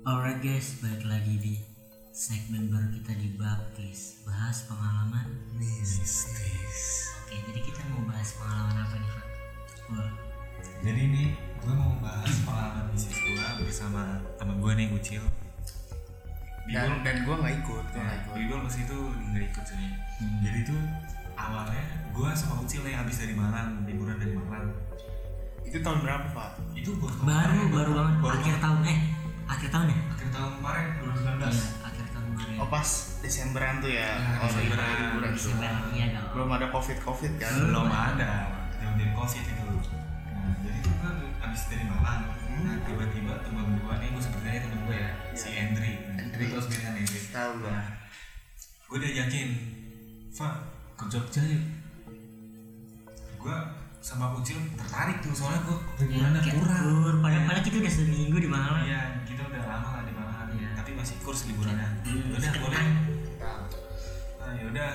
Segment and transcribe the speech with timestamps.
[0.00, 1.54] Alright guys, balik lagi di
[2.08, 4.24] segmen baru kita di Baptis.
[4.24, 5.28] Bahas pengalaman
[5.60, 7.12] mistis.
[7.20, 9.26] Oke, jadi kita mau bahas pengalaman apa nih Pak?
[9.92, 10.10] Wah,
[10.80, 15.24] jadi ini gue mau bahas pengalaman bisnis gue bersama temen gue nih Ucil.
[16.72, 18.34] Dan dan gue nggak ikut gue nggak ikut.
[18.40, 19.76] Bidul pas itu nggak ikut sih
[20.20, 20.36] Hmm.
[20.44, 20.80] jadi tuh
[21.36, 24.72] awalnya gue sama Ucil yang habis dari Malang liburan dari Malang.
[25.60, 26.50] Itu tahun berapa pak?
[26.72, 28.64] Itu baru baru, baru banget, baru akhir banget.
[28.64, 29.00] tahun, eh
[29.50, 29.98] akhir tahun ya?
[30.14, 32.56] akhir tahun kemarin 2019 Iya, akhir tahun kemarin.
[32.62, 32.88] Oh pas
[33.20, 34.10] Desemberan tuh ya?
[34.16, 34.88] Nah, oh Desemberan.
[34.94, 35.36] liburan tuh.
[35.36, 36.28] Desember, iya dong.
[36.32, 37.52] Belum ada covid covid kan?
[37.58, 38.32] Belum ada.
[38.78, 39.64] Yang dari covid itu.
[40.30, 42.22] Nah jadi tuh kan habis dari Malang.
[42.30, 42.62] Hmm.
[42.66, 46.44] nah tiba-tiba temen gue nih gue sebut aja temen gue ya si Endri Endri.
[46.50, 47.88] terus dengan Endri tahu gue nah
[48.84, 49.48] gue diajakin
[50.30, 50.60] Fa
[50.94, 51.64] ke Jogja yuk.
[53.40, 53.56] Gue
[54.00, 56.80] sama Ucil tertarik tuh soalnya gue liburannya kayak kurang.
[56.80, 57.46] tur, padahal, Iya.
[57.46, 58.82] padahal kita udah seminggu di Malang.
[58.82, 60.68] Iya kita udah lama lah di Malang Iya.
[60.72, 61.88] tapi masih kurs liburannya.
[62.02, 62.84] Hmm, udah boleh.
[64.40, 64.92] nah yaudah.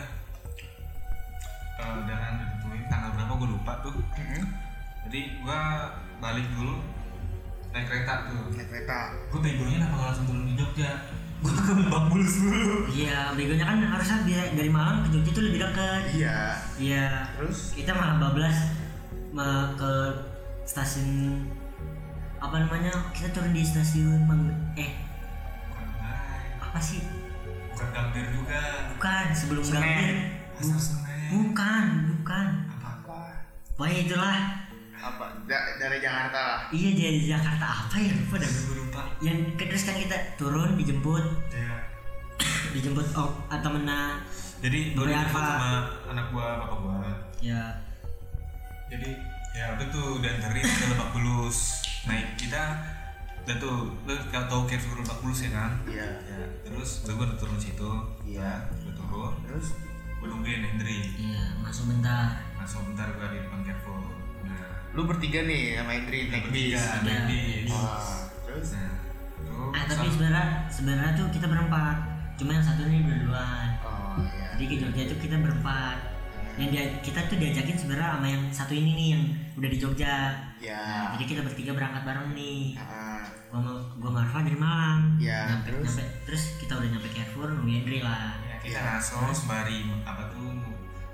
[1.76, 3.94] Eh, udah kan udah tentuin tanggal berapa gue lupa tuh.
[5.06, 5.60] Jadi gua
[6.18, 6.82] balik dulu
[7.70, 8.42] naik kereta tuh.
[8.52, 9.00] Naik kereta.
[9.30, 10.92] Gue begonya kenapa nggak langsung turun di Jogja?
[11.36, 12.90] Gue ke Lebak Bulus dulu.
[12.90, 14.18] Iya, begonya kan harusnya
[14.50, 16.38] dari Malang ke Jogja tuh lebih dekat iya.
[16.82, 17.08] Iya,
[17.38, 17.78] terus?
[17.78, 18.58] Kita malah bablas
[19.76, 19.94] ke
[20.64, 21.52] stasiun
[22.40, 24.92] apa namanya kita turun di stasiun Mang eh
[26.60, 27.00] apa sih?
[27.72, 28.60] Bukan Gambir juga.
[28.96, 29.80] Bukan sebelum Senen.
[29.80, 30.16] Gambir.
[30.60, 32.48] Senen bukan bukan.
[32.68, 32.90] Apa?
[33.00, 33.18] Apa
[33.76, 34.38] pokoknya itulah.
[34.96, 35.26] Apa?
[35.48, 36.60] Da- dari Jakarta lah.
[36.72, 37.66] Iya dari Jakarta.
[37.88, 38.12] Apa ya?
[38.12, 38.48] Lupa dah.
[38.52, 39.02] Gue lupa.
[39.20, 41.24] Yang terus kan kita turun dijemput.
[41.52, 41.76] Ya
[42.76, 44.20] dijemput oh atau mana
[44.60, 45.56] jadi gue dijemput Arfa.
[45.56, 45.72] sama
[46.12, 46.96] anak gua bapak gua.
[47.40, 47.62] Ya
[48.96, 49.12] jadi
[49.52, 51.84] ya udah tuh udah anterin ke Lebak Bulus.
[52.08, 52.64] Naik kita
[53.46, 55.72] udah tuh lu kalau tau Carrefour Lebak Bulus ya kan?
[55.84, 56.08] Iya.
[56.24, 57.92] Ya terus gua udah turun situ.
[58.24, 58.72] Iya.
[58.72, 59.34] Udah turun.
[59.44, 59.68] Terus?
[60.16, 61.12] Gue nungguin Hendri.
[61.20, 62.40] Iya masuk bentar.
[62.56, 64.00] Langsung bentar gue di depan Carrefour.
[64.48, 64.68] Nah.
[64.96, 67.72] Lu bertiga nih sama Indri naik bis bertiga naik Iya, bis.
[67.76, 68.16] wah
[68.48, 68.68] terus?
[68.72, 68.94] Nah
[69.44, 69.72] terus?
[69.76, 71.98] Ah tapi sebenarnya sebenarnya tuh kita berempat.
[72.36, 74.56] Cuma yang satu nih berduluan oh iya.
[74.56, 76.15] Jadi ke Jogja itu kita berempat
[76.56, 79.24] yang dia kita tuh diajakin sebenarnya sama yang satu ini nih yang
[79.56, 80.16] udah di Jogja.
[80.58, 80.80] Ya.
[80.80, 82.80] Nah, jadi kita bertiga berangkat bareng nih.
[82.80, 85.02] Ah, gua mau gua sama Arfa dari Malang.
[85.20, 85.84] Ya, nyampe, terus?
[86.00, 88.40] nyampe terus kita udah nyampe Carrefour nunggu Hendri lah.
[88.42, 88.88] Ya, kita Iya.
[88.88, 89.78] langsung sembari
[90.08, 90.48] apa tuh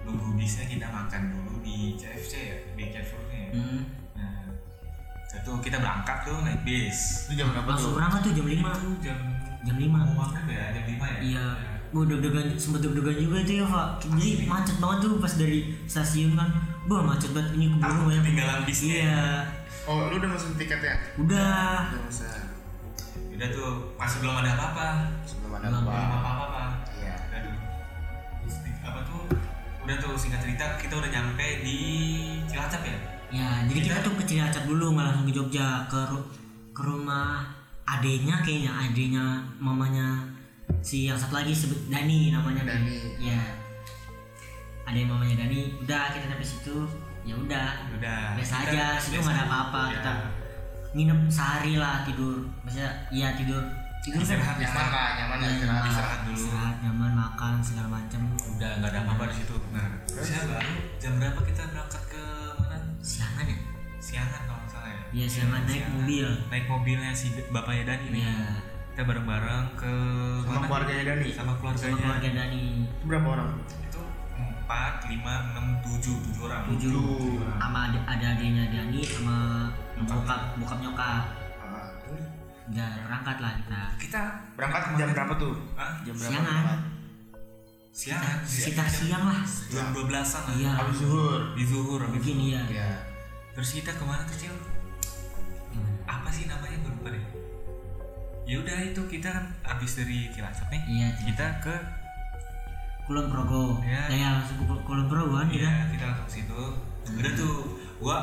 [0.02, 3.52] nunggu bisnya kita makan dulu di CFC ya di Carrefournya ya.
[3.54, 3.82] Hmm.
[4.18, 4.46] nah
[5.32, 7.00] itu kita berangkat tuh naik bis.
[7.26, 9.18] Itu jam berapa langsung tuh berangkat tuh jam 5 itu jam
[9.62, 11.18] jam 5 mau maghrib ya jam lima ya?
[11.22, 11.46] Iya
[11.92, 13.88] Gua deg-degan sempet deg-degan juga itu ya Pak.
[14.08, 16.50] Jadi macet banget tuh pas dari stasiun kan.
[16.88, 17.52] Wah macet banget.
[17.60, 18.24] Ini keburu banyak.
[18.24, 18.96] ketinggalan bisnya.
[18.96, 19.26] Iya.
[19.86, 20.96] Oh lu udah mesen tiketnya?
[21.20, 21.92] Udah.
[21.92, 22.42] Udah mesen
[23.42, 24.88] udah tuh masih belum ada apa-apa.
[25.26, 26.64] Sebelum ada Belum apa belum apa-apa
[27.02, 27.16] iya.
[27.34, 27.58] Aduh.
[28.46, 29.26] Di- apa tuh?
[29.82, 31.80] Udah tuh singkat cerita kita udah nyampe di
[32.46, 32.98] Cilacap ya?
[33.34, 35.98] Ya, jadi kita tuh ke Cilacap dulu nggak langsung ke Jogja ke
[36.70, 37.50] ke rumah
[37.82, 40.22] adenya kayaknya adenya mamanya
[40.80, 43.18] si yang satu lagi sebut Dani namanya Dani.
[43.18, 43.40] Ya.
[44.84, 45.76] Ada yang mamanya Dani.
[45.78, 46.78] Udah kita sampai situ.
[47.22, 47.70] Ya udah.
[47.94, 49.82] udah Biasa kita- aja, situ nggak ada apa-apa.
[49.86, 49.94] Ya.
[49.96, 50.12] Kita
[50.92, 52.38] nginep sehari lah tidur.
[52.62, 53.62] Maksudnya iya tidur.
[54.02, 55.92] Tidur kan Istirahat, nyaman lah nyaman lah Iya, istirahat nyaman.
[55.92, 56.38] istirahat dulu.
[56.42, 58.22] Istirahat, nyaman, makan segala macam.
[58.52, 62.24] udah nggak ada apa-apa di situ nah terusnya baru jam berapa kita berangkat ke
[62.60, 63.58] mana Siangan ya?
[63.98, 66.28] siangan kalau nggak salah ya Iya, siangan naik mobil.
[66.50, 68.38] naik mobilnya si bapaknya Dani nih Iya.
[69.02, 69.94] Kita bareng-bareng ke
[70.46, 70.66] sama mana?
[70.70, 71.30] keluarganya Dani.
[71.34, 72.66] Sama Sama keluarganya keluarga Dani.
[72.86, 73.50] itu berapa orang?
[73.82, 74.02] Itu
[74.38, 76.18] empat lima enam tujuh.
[76.22, 76.62] Tujuh orang.
[76.70, 76.94] Tujuh.
[77.58, 79.38] Sama ada, ada adanya Dani sama
[80.06, 81.24] bokap bokap nyokap.
[81.66, 81.90] Ah,
[82.70, 83.82] udah berangkat lah kita.
[83.98, 84.22] Kita
[84.54, 85.54] berangkat jam berapa tuh?
[85.74, 85.92] Hah?
[86.06, 86.54] jam berapa Siangan.
[86.62, 86.82] berangkat?
[87.92, 89.42] siangan sekitar siang lah.
[89.74, 90.56] jam dua belasan lah.
[90.62, 90.72] Iya.
[90.78, 91.42] Habis zuhur?
[91.58, 92.62] Di zuhur mungkin iya.
[92.70, 92.90] Ya
[93.58, 94.54] terus kita ke mana tuh Cil?
[96.06, 96.78] Apa sih namanya
[98.52, 101.72] ya udah itu kita kan habis dari Cilacap nih iya kita ke
[103.02, 104.04] Kulon Progo Iya.
[104.10, 106.62] ya langsung ke Kulon Progo kan kita Iya, kita langsung situ.
[107.12, 107.56] Udah tuh,
[107.98, 108.18] gua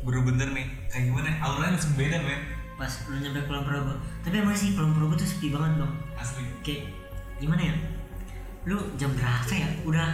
[0.00, 1.28] bener-bener nih, kayak gimana?
[1.28, 2.40] ya, Auranya langsung beda, men.
[2.74, 6.42] pas lu nyampe Kulon Progo tapi emang sih Kulon Progo tuh sepi banget bang Asli.
[6.60, 6.82] kayak
[7.36, 7.74] gimana ya
[8.62, 10.08] lu jam berapa ya udah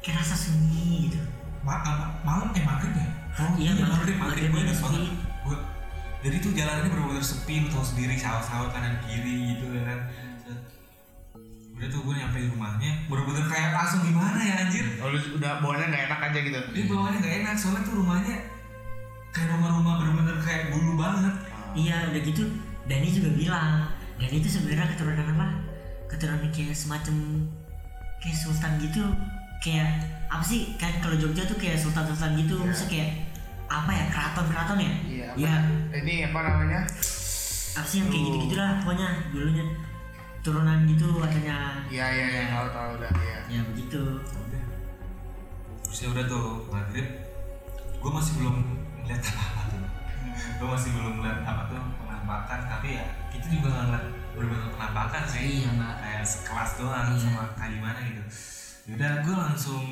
[0.00, 1.18] kayak rasa sunyi gitu
[1.60, 3.06] Ma ma- malam eh maghrib ya?
[3.36, 4.16] Oh Iya, maghrib.
[4.16, 4.82] maghrib, Maghrib sepi.
[4.82, 5.06] banget.
[5.06, 5.29] Gua,
[6.20, 10.00] jadi tuh jalannya bener-bener sepi, lu tau sendiri, sawah-sawah kanan kiri gitu ya kan.
[11.72, 14.84] Udah tuh gue nyampe rumahnya, bener-bener kayak langsung gimana ya anjir?
[15.00, 18.36] oh, lu udah bawaannya nggak enak aja gitu Dia bawaannya gak enak, soalnya tuh rumahnya
[19.30, 21.34] kayak rumah-rumah bener-bener kayak dulu banget.
[21.72, 22.44] iya udah gitu
[22.84, 23.72] Dani juga bilang
[24.18, 25.46] Dani itu sebenarnya keturunan apa
[26.10, 27.46] keturunan kayak semacam
[28.18, 29.06] kayak sultan gitu
[29.62, 29.88] kayak
[30.26, 32.66] apa sih kan kalau Jogja tuh kayak sultan-sultan gitu Iya.
[32.66, 33.10] maksudnya kayak
[33.70, 35.28] apa ya keraton-keraton ya Iya.
[35.38, 35.54] ya
[35.94, 36.80] Ini apa namanya?
[37.70, 38.26] apa sih yang kayak Tuh.
[38.26, 39.64] gitu gitulah pokoknya dulunya
[40.40, 43.38] turunan gitu katanya Iya iya iya tahu tahu udah ya.
[43.48, 44.64] ya begitu Udah.
[45.80, 47.06] terus ya udah tuh maghrib
[47.94, 48.56] gue masih belum
[48.98, 49.80] melihat apa apa tuh
[50.50, 55.22] gue masih belum melihat apa tuh penampakan tapi ya kita juga nggak ngeliat bener-bener penampakan
[55.24, 55.94] sih Iya, nggak.
[56.00, 57.18] kayak sekelas doang Iya.
[57.20, 58.22] sama kayak gimana gitu
[58.88, 59.84] yaudah gue langsung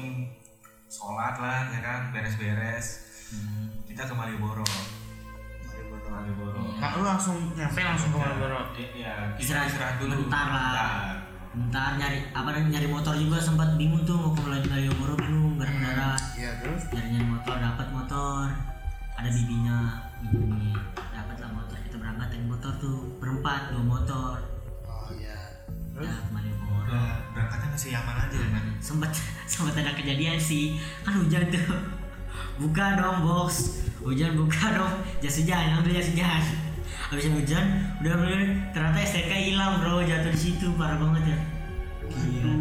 [0.89, 3.69] sholat lah ya kan beres-beres Hmm.
[3.85, 4.65] kita ke Malioboro
[6.09, 6.81] Malioboro Iya.
[6.81, 8.59] Nah, lu langsung nyampe langsung ke Malioboro.
[8.95, 10.65] ya kita Istirahat istirahat dulu bentar lah.
[10.65, 11.17] Bentar.
[11.49, 16.17] bentar nyari apa namanya nyari motor juga sempat bingung tuh mau ke Malioboro bingung berkendara
[16.33, 16.83] Iya terus.
[16.89, 18.45] nyari nyari motor dapat motor
[19.13, 19.79] ada bibinya
[20.23, 24.35] bibi dapat lah motor kita berangkat dengan motor tuh berempat dua motor
[24.85, 25.37] Oh iya.
[25.91, 26.07] Terus?
[26.07, 29.11] ya ke Malioboro udah berangkatnya masih aman aja ya kan sempat
[29.51, 31.69] sempat ada kejadian sih kan hujan tuh
[32.59, 33.83] buka dong box.
[34.03, 34.95] Hujan buka dong.
[35.23, 36.69] Jas hujan ambil jas hujan
[37.09, 37.65] habis hujan
[38.05, 38.41] udah bener
[38.77, 40.05] ternyata STK hilang bro.
[40.05, 41.39] Jatuh di situ parah banget ya.
[42.09, 42.53] Gila.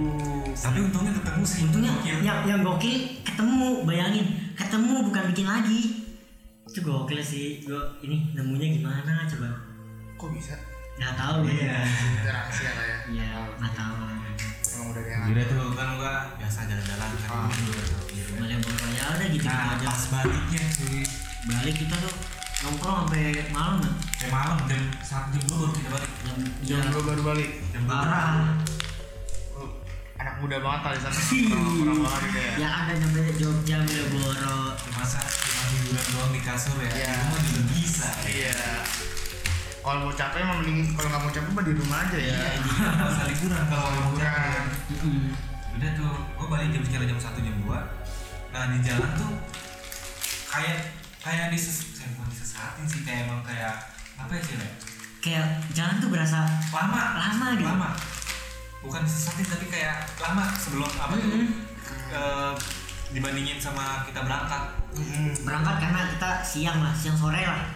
[0.58, 1.62] tapi untungnya ketemu sih.
[1.68, 2.18] Untungnya Gokil.
[2.24, 2.96] yang yang gokil
[3.28, 3.70] ketemu.
[3.84, 4.26] Bayangin
[4.56, 5.80] ketemu bukan bikin lagi.
[6.68, 7.64] Itu gokil sih.
[7.68, 9.50] Gua ini nemunya gimana coba.
[10.16, 10.56] Kok bisa?
[10.98, 11.86] nggak tahu Iya.
[11.86, 12.98] Itu rahasia lah ya.
[13.14, 13.96] iya nggak tahu.
[14.78, 15.04] Emang udah
[15.34, 18.07] dia tuh kan gua biasa jalan-jalan kan
[18.38, 18.46] Gitu.
[18.46, 21.02] Malioboro ya udah gitu Nah, aja pas baliknya cuy
[21.48, 22.14] balik kita tuh
[22.60, 26.78] nongkrong sampai malam ya Kayak malam jam satu jam dua baru kita balik jam Jam
[26.78, 27.50] ya, dua baru balik.
[27.70, 28.28] Jam parah
[29.54, 29.64] Lu
[30.18, 31.14] anak muda banget kali sana.
[31.18, 32.52] Orang banget gitu ya.
[32.58, 34.58] ya ada nyampe Jogja Malioboro
[34.92, 37.10] Masa cuma hiburan doang di kasur ya Iya.
[37.10, 38.60] Di rumah juga bisa Iya.
[39.80, 42.28] Kalau mau capek mah mending kalau nggak mau capek mah di rumah aja ya.
[42.28, 44.64] Iya, jadi nggak usah liburan kalau liburan.
[45.78, 47.80] Udah tuh, gua balik jam sekitar jam satu jam dua
[48.58, 49.34] Nah di jalan tuh
[50.50, 50.90] kayak
[51.20, 53.78] kayak dises saya bukan disesatin sih kayak emang kayak
[54.18, 54.68] apa ya sih Le?
[55.20, 57.68] kayak jalan tuh berasa lama Lama gitu.
[57.68, 57.90] lama
[58.80, 61.48] bukan disesatin tapi kayak lama sebelum apa tuh Mm-mm.
[62.10, 62.54] eh,
[63.12, 65.30] dibandingin sama kita berangkat Hmm.
[65.46, 67.70] berangkat karena kita siang lah siang sore lah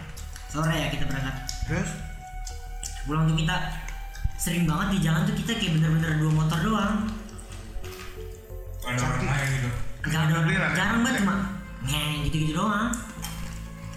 [0.44, 1.90] sore ya kita berangkat Terus?
[3.06, 3.54] pulang tuh kita
[4.34, 7.06] sering banget di jalan tuh kita kayak bener-bener dua motor doang
[8.82, 9.70] ada orang lain gitu
[10.02, 11.34] ada Beli lah, jarang banget cuma
[11.82, 12.90] ngeng gitu-gitu doang.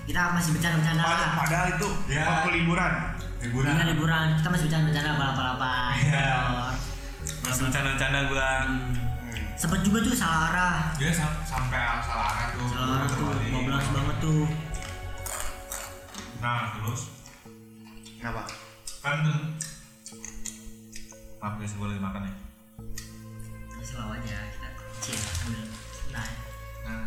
[0.05, 1.33] Kita masih bercanda-bercanda Padahal, lah.
[1.35, 2.23] padahal itu Ya.
[2.23, 2.93] waktu liburan.
[3.41, 3.71] liburan.
[3.71, 4.25] Iya liburan.
[4.35, 6.33] Kita masih bercanda-bercanda balap-balapan Iya.
[7.41, 9.45] masih bercanda-bercanda gua Hmm.
[9.55, 12.67] sempet juga tuh salah arah dia sam- sampai salah arah tuh.
[12.69, 14.45] Salah arah tuh bablas banget tuh.
[16.37, 17.01] Nah terus?
[18.15, 18.43] Kenapa?
[18.99, 19.39] kan tuh.
[21.37, 22.33] Maaf guys gue lagi makan ya
[23.85, 24.67] selalu aja kita
[24.97, 25.61] chill sambil
[26.15, 26.25] nah
[26.85, 27.00] nah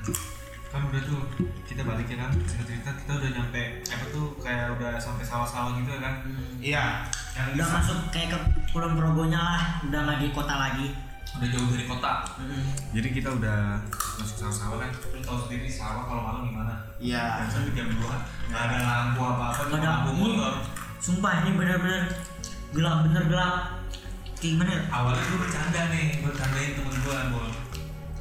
[0.68, 1.24] kan udah tuh
[1.64, 5.72] kita balik ya kan cerita cerita kita udah nyampe apa tuh kayak udah sampai sawah-sawah
[5.74, 6.60] gitu ya kan hmm.
[6.60, 6.84] Iya.
[7.32, 8.38] yang udah di- masuk kayak ke
[8.68, 10.86] Kulon Progonya lah udah nggak di kota lagi
[11.28, 12.64] udah jauh dari kota Mm-mm.
[12.92, 13.58] jadi kita udah
[14.18, 17.46] masuk sawah-sawah kan lu tahu sendiri sawah kalau malam gimana Iya.
[17.46, 18.16] di jam dua
[18.48, 20.52] nggak ada lampu apa apa Nggak ada lampu motor
[20.98, 22.02] sumpah ini bener-bener
[22.74, 23.54] gelap bener gelap
[24.34, 24.82] kayak gimana ya?
[24.90, 27.46] awalnya gue bercanda nih bercandain temen gue bol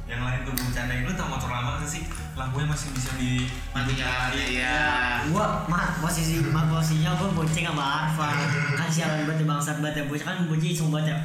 [0.08, 2.02] yang lain tuh gue bercandain lu tau motor lama nggak sih?
[2.32, 3.44] Lampunya masih bisa di
[3.76, 5.20] Matikan iya.
[5.28, 8.26] gua mah posisi mah posisinya gua bonceng sama Arfa.
[8.72, 10.24] Kan sialan banget ya, bangsat banget ya bocah.
[10.32, 11.18] Kan bocah iseng banget ya.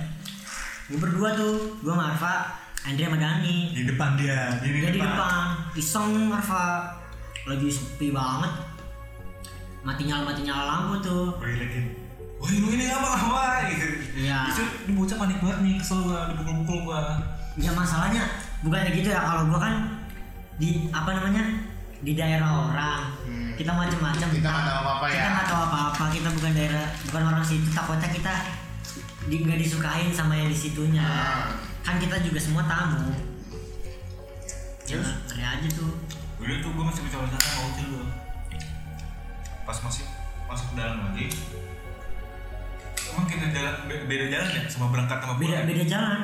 [0.92, 2.34] Gua berdua tuh gua sama Arfa
[2.84, 3.58] Andre sama Dani.
[3.72, 5.48] Di depan dia dia dia di depan.
[5.80, 7.00] iseng Arfa.
[7.48, 8.52] Lagi sepi banget.
[9.88, 11.40] Mati nyala mati nyala lampu tuh.
[11.40, 13.88] Wah lu ini apa apa gitu
[14.20, 14.52] Iya.
[14.52, 17.16] itu ini bocah panik banget nih kesel gua dipukul-pukul gua.
[17.56, 18.28] Ya masalahnya
[18.64, 19.76] bukannya gitu ya kalau gua kan
[20.56, 21.44] di apa namanya
[22.00, 23.02] di daerah orang.
[23.24, 23.52] Hmm.
[23.54, 25.14] kita macam-macam Kita nggak tahu apa-apa ya.
[25.14, 26.04] kita nggak tahu apa-apa.
[26.10, 27.68] Kita bukan daerah bukan orang situ.
[27.70, 28.34] Takutnya kita
[29.24, 31.06] di nggak disukain sama yang di situnya.
[31.06, 31.48] Ah.
[31.84, 33.12] kan kita juga semua tamu.
[34.84, 35.12] Ya Terus?
[35.28, 35.92] ngeri aja tuh.
[36.40, 38.08] Udah tuh gua masih bicara-bicara sama Ucil gua.
[39.64, 40.04] Pas masih
[40.44, 41.28] masuk ke dalam lagi.
[43.06, 44.62] Emang kita jalan be- beda jalan ya?
[44.66, 45.68] Sama berangkat sama beda pulang?
[45.70, 46.20] beda jalan.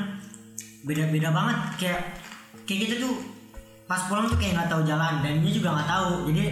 [0.81, 1.57] Beda beda banget.
[1.77, 2.01] Kayak
[2.69, 3.15] kayak gitu tuh.
[3.89, 6.29] Pas pulang tuh kayak nggak tahu jalan dan dia juga nggak tahu.
[6.29, 6.43] Jadi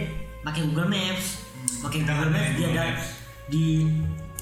[0.42, 1.26] pakai Google Maps
[1.82, 3.02] pakai Kita Google Maps pakai dia Google ada
[3.48, 3.64] di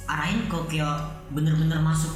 [0.06, 0.96] arahin kok kayak
[1.34, 2.14] bener-bener masuk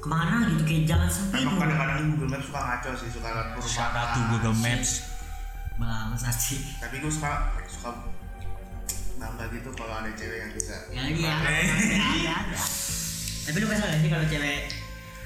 [0.00, 1.60] ke mana gitu kayak jalan sempit Emang tuh.
[1.66, 4.08] kadang-kadang Google Maps suka ngaco sih, suka lihat perumahan.
[4.14, 4.90] To Google Maps.
[5.74, 7.90] Bangsat sih Tapi gue suka suka
[9.18, 10.74] bangga gitu kalau ada cewek yang bisa.
[10.94, 11.34] Ya iya.
[11.34, 12.62] Ada
[13.44, 14.72] tapi lu kesel gak sih kalau cewek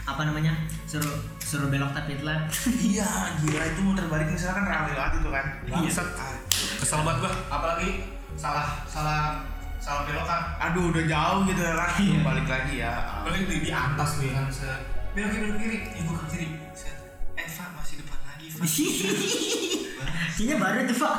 [0.09, 0.53] apa namanya
[0.91, 2.45] suruh suruh belok tapi telat.
[2.93, 3.09] Iya
[3.41, 4.29] gila itu muter balik.
[4.29, 5.47] Misalkan rame banget itu kan.
[5.65, 6.09] Bangsat.
[6.77, 7.33] Kesel banget gua.
[7.49, 7.89] Apalagi
[8.37, 9.41] salah salah
[9.81, 10.41] salah belokan.
[10.61, 12.21] Aduh udah jauh gitu ya kan Iya.
[12.21, 12.93] balik lagi ya.
[13.25, 14.77] Apalagi di, di atas tuh ya kan saya
[15.17, 15.79] belok kiri belok kiri.
[15.97, 16.47] Ya gua ke kiri.
[16.77, 16.97] Set.
[17.33, 18.69] eh masih depan lagi Pak
[20.39, 21.15] Kayaknya baru tuh pak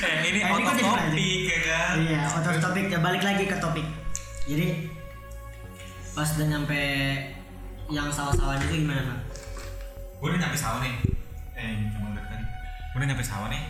[0.00, 1.92] eh ini ini out kan of topic ya kan?
[2.00, 3.84] Iya, out of topic ya balik lagi ke topik.
[4.48, 4.88] Jadi
[6.16, 6.80] pas udah nyampe
[7.90, 9.18] yang sawah-sawah itu gimana pak?
[10.20, 10.94] gue udah nyampe sawah nih
[11.54, 13.62] eh cuma udah tadi gue udah nyampe sawah nih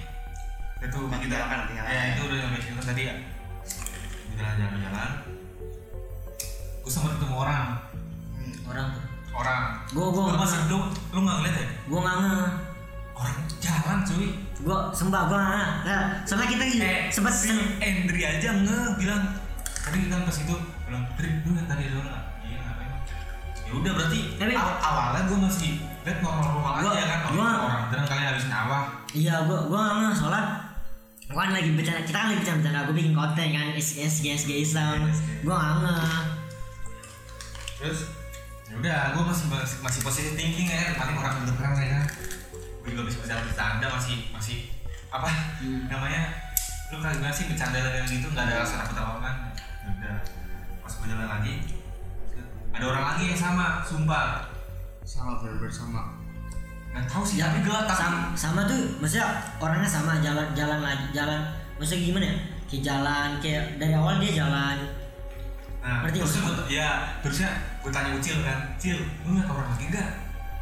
[0.81, 2.09] itu Tinggal kita kan, tinggal ya kan.
[2.11, 3.15] itu udah nyampe situ tadi ya
[4.31, 5.11] Gua jalan-jalan jalan
[6.81, 7.65] gue sempat ketemu orang
[8.65, 9.05] Orang tuh.
[9.33, 10.79] orang Gua gua lu masih lu
[11.11, 12.37] lu nggak ngeliat ya Gua nggak nge.
[13.13, 14.29] orang jalan cuy
[14.61, 15.41] Gua sembah gua.
[15.83, 17.49] Nah, soalnya kita eh sempat si
[17.81, 19.23] Endri aja nge bilang
[19.81, 22.20] tadi kita pas itu bilang Dri lu liat tadi ada orang
[23.71, 27.61] ya udah berarti Tapi- aw- awalnya gue masih liat normal normal Gua- aja kan gua-
[27.61, 30.43] orang beneran kalian habis nyawah Iya, gua gua nggak soalnya
[31.27, 35.07] gua kan lagi bercanda kita kan lagi bercanda gua bikin konten kan SG SG Islam.
[35.41, 35.95] Gua nggak nge
[37.77, 38.01] terus
[38.67, 42.05] ya udah gue masih masih, masih positive thinking ya paling orang beneran ya kan.
[42.81, 44.57] Gue juga bisa bisa bercanda masih masih
[45.09, 45.27] apa
[45.59, 45.87] Hmm.
[45.87, 46.23] namanya
[46.89, 49.35] lu gimana sih bercanda dengan gitu nggak ada rasa takut apa kan?
[49.81, 50.17] Ya udah
[50.81, 51.53] pas gue jalan lagi
[52.71, 54.47] ada orang lagi yang sama sumpah.
[55.03, 56.15] Sama bener sama.
[56.91, 59.27] Nggak tahu sih tapi gelap tapi sama, sama tuh maksudnya
[59.63, 61.41] orangnya sama jalan jalan lagi jalan.
[61.79, 62.37] Maksudnya gimana ya?
[62.71, 64.77] Kayak jalan kayak dari awal dia jalan.
[65.81, 66.89] Nah Ngerti terus gue ya
[67.25, 67.51] terusnya
[67.83, 70.11] gue tanya Ucil kan Cil lu nggak orang lagi nggak?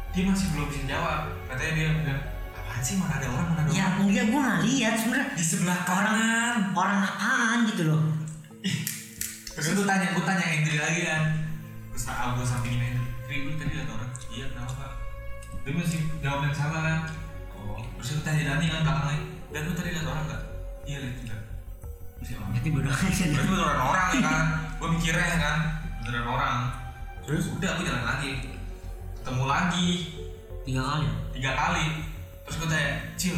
[0.09, 1.21] Dia masih belum bisa jawab.
[1.45, 2.21] Katanya dia bilang
[2.57, 4.01] apaan sih mana ada orang mana ada ya orang?
[4.09, 5.27] enggak gua nggak lihat sebenarnya.
[5.37, 6.55] Di sebelah kanan.
[6.73, 8.01] orang apaan gitu loh.
[9.53, 11.48] Terus gue tanya gue tanya Hendri lagi kan
[12.07, 14.11] ah, gue sampingin Hendri lu tadi lihat orang?
[14.31, 14.91] Iya kenapa pak?
[15.67, 16.99] Dia masih jawab yang sama kan
[17.59, 17.83] oh.
[17.99, 19.19] Terus gue tanya Dani kan belakangnya
[19.51, 20.41] dan lu tadi lihat orang nggak?
[20.87, 21.35] Iya lihat ya,
[22.39, 22.47] oh.
[22.51, 24.45] nanti bodoh aja berarti beneran orang ya kan?
[24.79, 25.57] Gue mikirnya kan?
[26.07, 26.57] Beneran orang
[27.27, 27.45] terus?
[27.51, 28.31] Udah gue jalan lagi.
[29.19, 29.89] Ketemu lagi.
[30.63, 31.13] Tiga kali ya?
[31.35, 31.85] tiga kali.
[32.47, 33.37] Terus gue tanya cil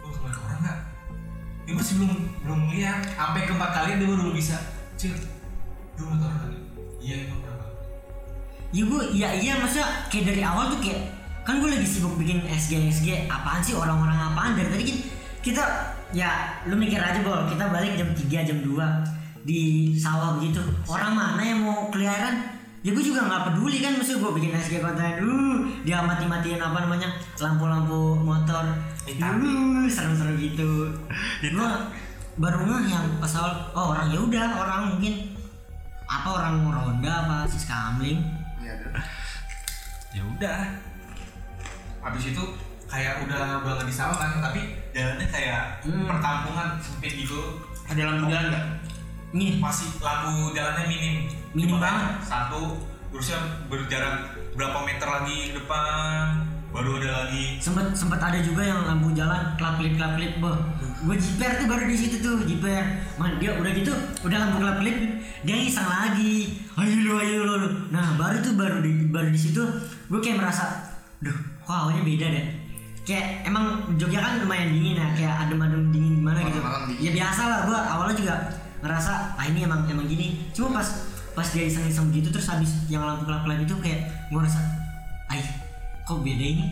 [0.00, 0.78] lu ngeliat orang nggak?
[1.68, 3.00] Dia masih belum belum lihat.
[3.12, 4.56] Sampai keempat kali dia baru bisa
[4.96, 5.12] cil
[6.00, 6.62] lu ngeliat orang nggak
[7.02, 7.41] iya emang
[8.72, 12.46] ya gua iya iya maksudnya kayak dari awal tuh kayak kan gue lagi sibuk bikin
[12.46, 14.54] SG SG apaan sih orang-orang apaan?
[14.54, 14.84] Dari tadi
[15.42, 15.62] kita
[16.14, 17.50] ya lu mikir aja bol.
[17.50, 20.62] Kita balik jam 3 jam 2 di sawah begitu.
[20.86, 22.62] Orang mana yang mau keliaran?
[22.82, 26.62] Ya gue juga nggak peduli kan maksudnya gue bikin SG konten uh dia mati matiin
[26.62, 28.62] apa namanya lampu-lampu motor.
[29.06, 30.94] Uh seru-seru gitu.
[31.42, 31.70] Gue
[32.38, 35.36] baru ngeh yang pas awal oh orang ya udah orang mungkin
[36.06, 38.41] apa orang ronda apa sis kamling
[40.12, 40.60] ya udah.
[42.02, 42.42] Habis itu
[42.86, 44.60] kayak udah udah nggak di sawah kan tapi
[44.92, 46.04] jalannya kayak Hmm.
[46.04, 47.62] perkampungan sempit gitu.
[47.88, 48.66] Ada lampu jalan nggak?
[49.32, 49.52] Nih.
[49.56, 51.16] Masih lampu jalannya minim.
[51.52, 52.28] Minim Cuma banget.
[52.28, 53.38] satu terusnya
[53.68, 57.60] berjarak berapa meter lagi ke depan baru ada lagi.
[57.60, 60.56] Sempet sempet ada juga yang lampu jalan kelap kelip kelap kelip boh.
[61.04, 62.82] Gue jiper tuh baru di situ tuh jiper.
[63.20, 63.92] Man dia udah gitu
[64.24, 64.96] udah lampu kelap kelip
[65.44, 66.64] dia iseng lagi.
[66.80, 67.68] Ayo lu ayo lu, lu.
[67.92, 69.60] nah baru tuh baru di baru di situ
[70.08, 72.46] gue kayak merasa duh kok awalnya beda deh.
[73.04, 76.60] Kayak emang Jogja kan lumayan dingin ya kayak adem-adem dingin gimana gitu.
[77.04, 78.34] Ya biasa lah gue awalnya juga
[78.82, 80.48] ngerasa ah ini emang emang gini.
[80.56, 80.88] Cuma pas
[81.36, 84.60] pas dia iseng-iseng gitu terus habis yang lampu kelap kelip itu kayak gue ngerasa
[85.32, 85.61] ay
[86.06, 86.66] kok beda ini?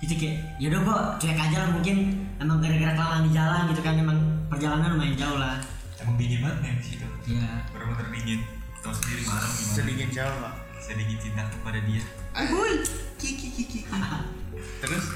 [0.00, 1.96] Gitu kayak yaudah gue cuek aja lah mungkin.
[2.40, 5.60] Emang gara-gara kelamaan di jalan gitu kan emang perjalanan lumayan jauh lah.
[6.00, 7.64] Emang dingin banget nih di situ iya.
[7.72, 8.40] Bener-bener dingin.
[8.80, 9.74] Tahu sendiri malam gimana.
[9.76, 10.54] Sedikit jauh pak.
[10.80, 12.02] Sedikit cinta kepada dia.
[12.32, 12.80] Wuih.
[13.20, 13.84] kiki kiki
[14.82, 15.06] terus?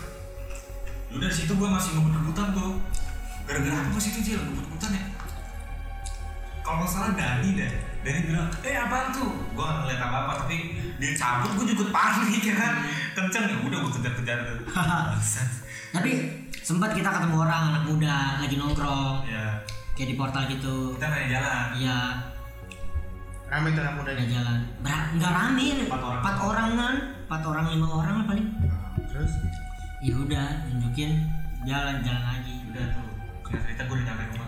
[1.08, 2.76] Udah situ gue masih ngebut-ngebutan tuh.
[3.48, 5.13] Gara-gara apa sih itu Cil ngebut-ngebutan ya
[6.64, 7.72] kalau nggak salah Dani deh.
[8.00, 9.30] Dani bilang eh apaan tuh?
[9.52, 10.56] Gue nggak ngeliat apa-apa tapi
[10.96, 12.74] dia cabut gue juga panik ya kan?
[13.12, 13.44] Kenceng.
[13.52, 14.38] Ya udah gue kejar-kejar.
[14.48, 15.48] Tuh Bangsat.
[15.94, 16.10] tapi
[16.64, 19.28] sempat kita ketemu orang anak muda lagi nongkrong.
[19.28, 19.60] Ya
[19.94, 20.96] kayak di portal gitu.
[20.96, 21.64] Kita nanya jalan.
[21.76, 21.98] Iya.
[23.44, 24.58] Rame tuh anak ada mudanya jalan.
[24.80, 25.66] Ber- nggak rame.
[25.84, 26.20] Empat orang.
[26.24, 26.94] empat orangan.
[27.28, 28.48] Empat orang lima orang lah paling.
[29.12, 29.32] Terus?
[30.00, 31.12] Ya udah tunjukin
[31.68, 32.54] jalan jalan lagi.
[32.72, 33.08] Udah tuh.
[33.52, 34.43] Cerita gue udah nyampe rumah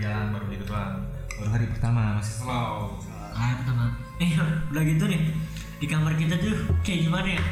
[0.00, 1.04] jalan baru gitu doang.
[1.38, 2.96] Baru hari pertama masih slow
[3.30, 3.84] ah pertama.
[4.20, 4.30] Eh
[4.72, 5.22] udah gitu nih
[5.80, 6.52] di kamar kita tuh
[6.84, 7.42] kayak gimana ya?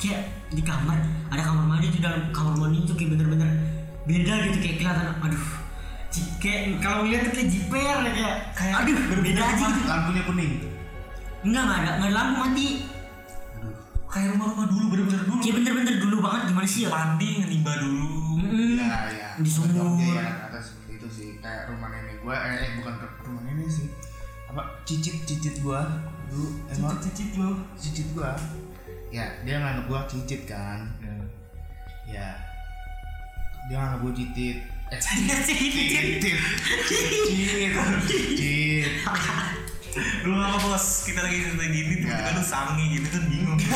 [0.00, 0.96] Kayak di kamar
[1.28, 3.50] ada kamar mandi tuh dalam kamar mandi tuh kayak bener-bener
[4.08, 5.44] beda gitu kayak kelihatan aduh
[6.40, 9.86] kayak kalau ngeliat tuh kayak jiper ya kayak kayak aduh berbeda aja gitu.
[9.86, 10.52] lampunya kuning.
[11.44, 12.66] Enggak enggak ada enggak lampu mati
[14.10, 15.38] kayak rumah-rumah dulu bener-bener dulu.
[15.38, 16.88] Kayak bener-bener dulu banget gimana sih ya?
[16.90, 18.08] Mandi ngelimba dulu.
[18.40, 18.72] Mm-mm.
[18.80, 19.70] ya ya di sumur.
[19.70, 20.49] Jogja ya
[22.30, 23.90] gua eh, eh, bukan ke- rumah nenek sih.
[24.46, 25.82] Apa cicit cicit gua.
[26.30, 28.38] Dulu emang cicit lo cicit gua.
[29.10, 30.86] Ya dia nganggap gua cicit kan.
[32.06, 32.38] Ya.
[33.66, 34.62] Dia nganggap gua cicit.
[34.90, 35.42] Eh cicit.
[35.42, 36.38] cicit.
[37.26, 37.74] Cicit.
[38.06, 38.92] Cicit.
[40.22, 40.86] Lu apa bos?
[41.02, 42.30] Kita lagi cerita gini tiba-tiba Ya.
[42.30, 43.58] lu sange gitu kan bingung.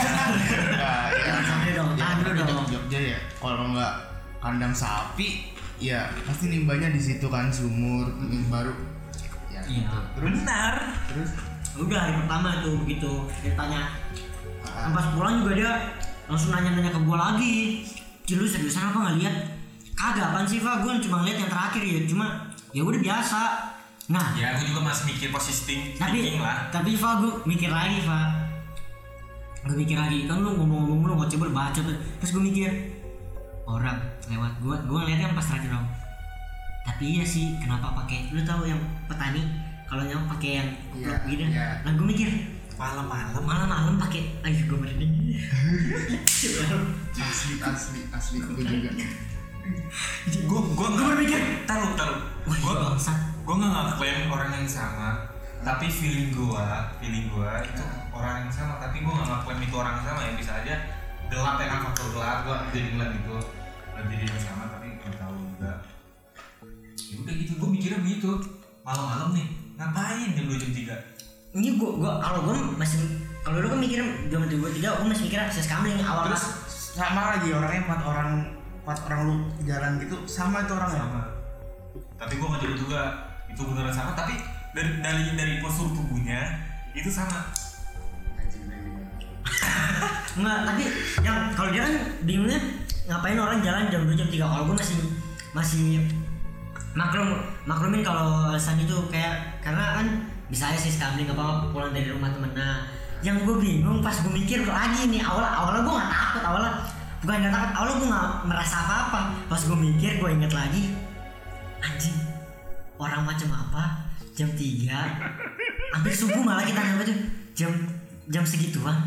[0.78, 1.34] Ya ya.
[1.74, 2.66] Dong, ya, dong.
[2.70, 3.18] Jogja ya.
[3.34, 3.92] Kalau nggak
[4.38, 5.50] kandang sapi
[5.84, 8.72] ya pasti limbahnya di situ kan sumur yang baru.
[9.52, 9.60] Ya.
[9.68, 9.84] Iya.
[9.84, 9.98] gitu.
[10.16, 10.32] terus?
[10.40, 10.74] Benar.
[11.12, 11.30] Terus?
[11.76, 13.12] Udah hari pertama tuh begitu.
[13.44, 13.92] Ditanya
[14.64, 15.72] ah, pas pulang juga dia
[16.24, 17.84] langsung nanya-nanya ke gua lagi.
[18.24, 19.36] Ci lu seriusan apa nggak lihat?
[19.94, 22.00] Kagak apaan sih Pak gue cuma ngeliat yang terakhir ya.
[22.08, 22.26] Cuma
[22.72, 23.40] ya udah biasa.
[24.08, 24.32] Nah.
[24.36, 26.68] Ya aku juga masih mikir positif tapi thinking lah.
[26.68, 28.44] tapi Pak gue mikir lagi Pak
[29.64, 31.96] gue mikir lagi kan lu ngomong-ngomong lu ngoceh baca tuh.
[32.20, 32.68] Terus gue mikir
[33.64, 35.86] orang lewat gua gua ngeliatnya pas terakhir dong
[36.84, 39.40] tapi iya sih kenapa pakai lu tahu yang petani
[39.84, 41.44] kalau yang pakai yang Iya, gitu?
[41.48, 41.80] iya.
[41.80, 42.28] nah gue mikir
[42.74, 43.30] malam-malam.
[43.38, 45.12] malam-malam pakai ayo gue merinding.
[47.14, 48.90] Asli asli asli gue juga.
[50.44, 53.16] Gua gua gue berpikir taruh taruh wah gua bangsat.
[53.44, 55.08] gua nggak ngaklaim orang yang sama
[55.64, 57.80] tapi feeling gua feeling gua itu
[58.10, 58.76] orang yang sama.
[58.76, 60.74] Tapi gua nggak ngaklaim itu orang yang sama ya bisa aja
[61.32, 61.66] gelap ya
[62.14, 63.34] kan faktor gelap gua jadi ngeliat itu
[63.90, 65.72] ngeliat jadi yang sama tapi nggak tahu juga.
[66.94, 68.30] Ya udah gitu gua mikirnya begitu.
[68.84, 70.96] Malam-malam nih ngapain jam dua jam tiga?
[71.54, 73.00] Ini gue gua kalau gue masih
[73.46, 76.44] kalau lu kan mikir jam dua tiga gue masih mikir akses kamling awal terus
[76.94, 78.30] sama lagi orangnya empat orang
[78.84, 81.00] empat orang lu jalan gitu sama itu orangnya?
[81.00, 81.22] Sama.
[82.20, 83.00] Tapi gua nggak jadi juga
[83.50, 84.12] itu beneran sama.
[84.14, 84.34] Tapi
[84.76, 86.62] dari dari dari postur tubuhnya
[86.94, 87.50] itu sama.
[88.38, 88.62] Anjing.
[90.34, 90.84] Enggak, tapi
[91.22, 91.94] yang kalau dia kan
[92.26, 92.60] bingungnya
[93.06, 94.96] ngapain orang jalan jam 2 jam 3 kalau gue masih
[95.54, 95.84] masih
[96.94, 97.28] maklum
[97.68, 100.06] maklumin kalau alasan itu kayak karena kan
[100.48, 102.86] bisa aja sih scambling apa pulang dari rumah temen nah
[103.20, 106.72] yang gue bingung pas gue mikir lagi nih awal awalnya gue nggak takut awalnya
[107.24, 110.82] bukan nggak takut awalnya gue nggak merasa apa apa pas gue mikir gue inget lagi
[111.84, 112.16] anjing
[112.96, 113.84] orang macam apa?
[114.34, 117.18] Jam 3 hampir subuh malah kita nyampe tuh
[117.54, 117.70] jam
[118.26, 118.98] jam segituan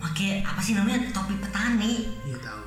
[0.00, 1.12] pakai apa sih namanya?
[1.12, 2.08] Topi petani.
[2.24, 2.62] Iya tahu.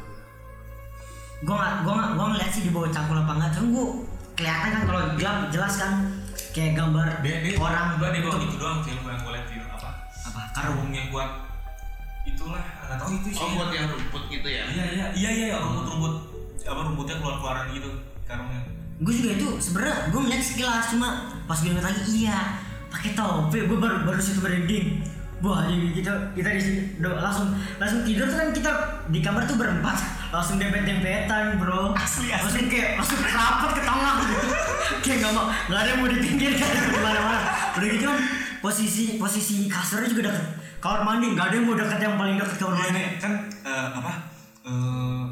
[1.44, 3.86] Gue nggak gue nggak gue ngeliat sih di bawah cangkul apa enggak cuma gue
[4.34, 5.94] kelihatan kan kalau gelap jelas kan.
[6.54, 9.48] Kayak gambar dia dia orang gua dia bawa tuh- itu doang film yang gue liat
[9.50, 9.90] film apa?
[10.30, 10.42] Apa?
[10.54, 10.94] Karung karung.
[10.94, 11.30] yang buat
[12.24, 14.64] itulah nggak tahu itu sih oh buat yang rumput gitu ya?
[14.70, 16.14] Iya iya iya iya ya, rumput rumput
[16.64, 17.90] apa rumputnya keluar keluaran gitu
[18.24, 18.62] karungnya.
[19.02, 21.10] Gue juga itu sebenarnya gue ngeliat sekilas cuma
[21.44, 22.38] pas gue ingat lagi iya
[22.88, 23.58] pakai topi.
[23.66, 25.02] Gue baru baru situ merinding
[25.44, 28.72] wah jadi kita kita di sini langsung langsung tidur tuh kan kita
[29.12, 29.98] di kamar tuh berempat.
[30.34, 31.94] Langsung dempet dempetan bro.
[31.94, 32.42] Asli, asli.
[32.42, 34.48] langsung kayak langsung rapat ke tengah gitu.
[35.04, 37.40] Kayak nggak mau nggak ada yang mau dipinggirkan di mana mana
[37.74, 38.18] udah gitu kan
[38.64, 40.46] posisi posisi kasurnya juga deket.
[40.80, 43.04] Kamar mandi nggak ada yang mau deket yang paling deket kamar Iya, mandi.
[43.20, 43.34] kan
[43.68, 44.12] eh, apa
[44.64, 45.24] eh,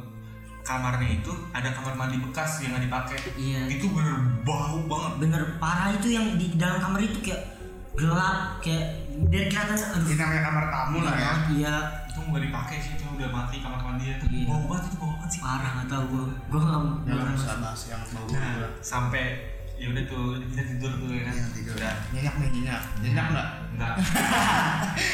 [0.62, 3.18] kamarnya itu ada kamar mandi bekas yang nggak dipakai.
[3.40, 3.62] Iya.
[3.72, 5.14] itu bener bau banget.
[5.24, 7.61] Bener parah itu yang di dalam kamar itu kayak
[7.94, 8.86] gelap kayak
[9.28, 10.04] dari kelihatan aduh.
[10.04, 11.34] Ini namanya kamar tamu lah ya.
[11.50, 11.76] iya.
[12.06, 14.46] Itu nggak dipakai sih itu udah mati kamar mandinya tuh Iya.
[14.46, 15.40] bau banget itu bau banget sih.
[15.40, 16.24] Parah nggak tahu gua.
[16.48, 18.52] Gua nggak ya nggak nggak nggak- usah bahas yang bau nah
[18.82, 19.24] sampai
[19.76, 21.34] ya udah tuh kita tidur tuh ya kan?
[21.34, 21.74] Iya, tidur.
[21.76, 21.96] Udah.
[22.12, 22.82] Nyenyak nih nyenyak.
[23.00, 23.48] Nyenyak nggak?
[23.72, 23.94] Enggak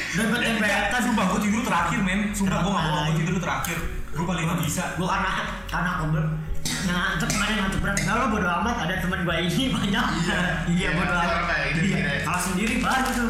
[0.09, 2.19] dempet dempetan sumpah gue tidur terakhir men.
[2.31, 3.13] Sumpah gue nggak gue Lagi.
[3.17, 3.77] tidur terakhir.
[4.09, 4.83] Gue paling nggak bisa.
[4.95, 5.31] gua karena
[5.67, 6.25] karena kebel
[6.67, 7.95] ngantuk mana ngantuk berat.
[7.97, 10.05] Kalau bodo amat ada teman gua ini banyak.
[10.19, 10.39] Iya.
[10.67, 11.97] iya Iya, bodo amat gitu, iya.
[11.97, 12.16] iya.
[12.57, 13.29] Sendiri baru tuh.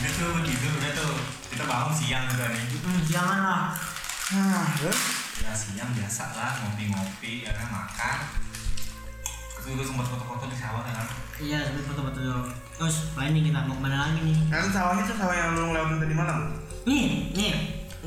[0.00, 1.14] Udah tuh tidur udah tuh.
[1.52, 2.64] Kita bangun siang udah nih.
[2.80, 3.64] Hmm, jangan lah
[4.32, 5.00] ah terus?
[5.44, 8.16] Ya siang biasa lah ngopi-ngopi ya kan makan.
[9.60, 11.08] Terus gue sempat foto-foto di sawah ya kan?
[11.36, 12.16] Iya sampai foto-foto.
[12.16, 12.42] Dulu
[12.80, 14.38] terus lain nih kita mau ke mana lagi nih?
[14.48, 16.38] Nah itu sawahnya tuh sawah yang lu ngelewatin tadi malam?
[16.88, 17.04] Nih
[17.36, 17.52] nih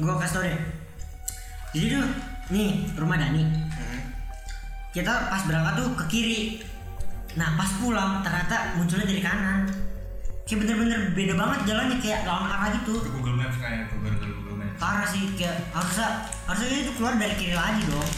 [0.02, 0.58] gua kasih tau deh.
[1.78, 2.06] Jadi tuh
[2.50, 3.46] nih rumah Dani.
[3.70, 4.02] Hmm.
[4.98, 6.42] kita pas berangkat tuh ke kiri.
[7.38, 9.89] Nah pas pulang ternyata munculnya dari kanan
[10.50, 12.94] kayak bener-bener beda banget jalannya kayak lawan arah gitu.
[13.06, 14.78] Ke Google Maps kayak ke Google Google Maps.
[14.82, 16.08] Parah sih kayak harusnya
[16.50, 18.10] harusnya itu keluar dari kiri lagi dong.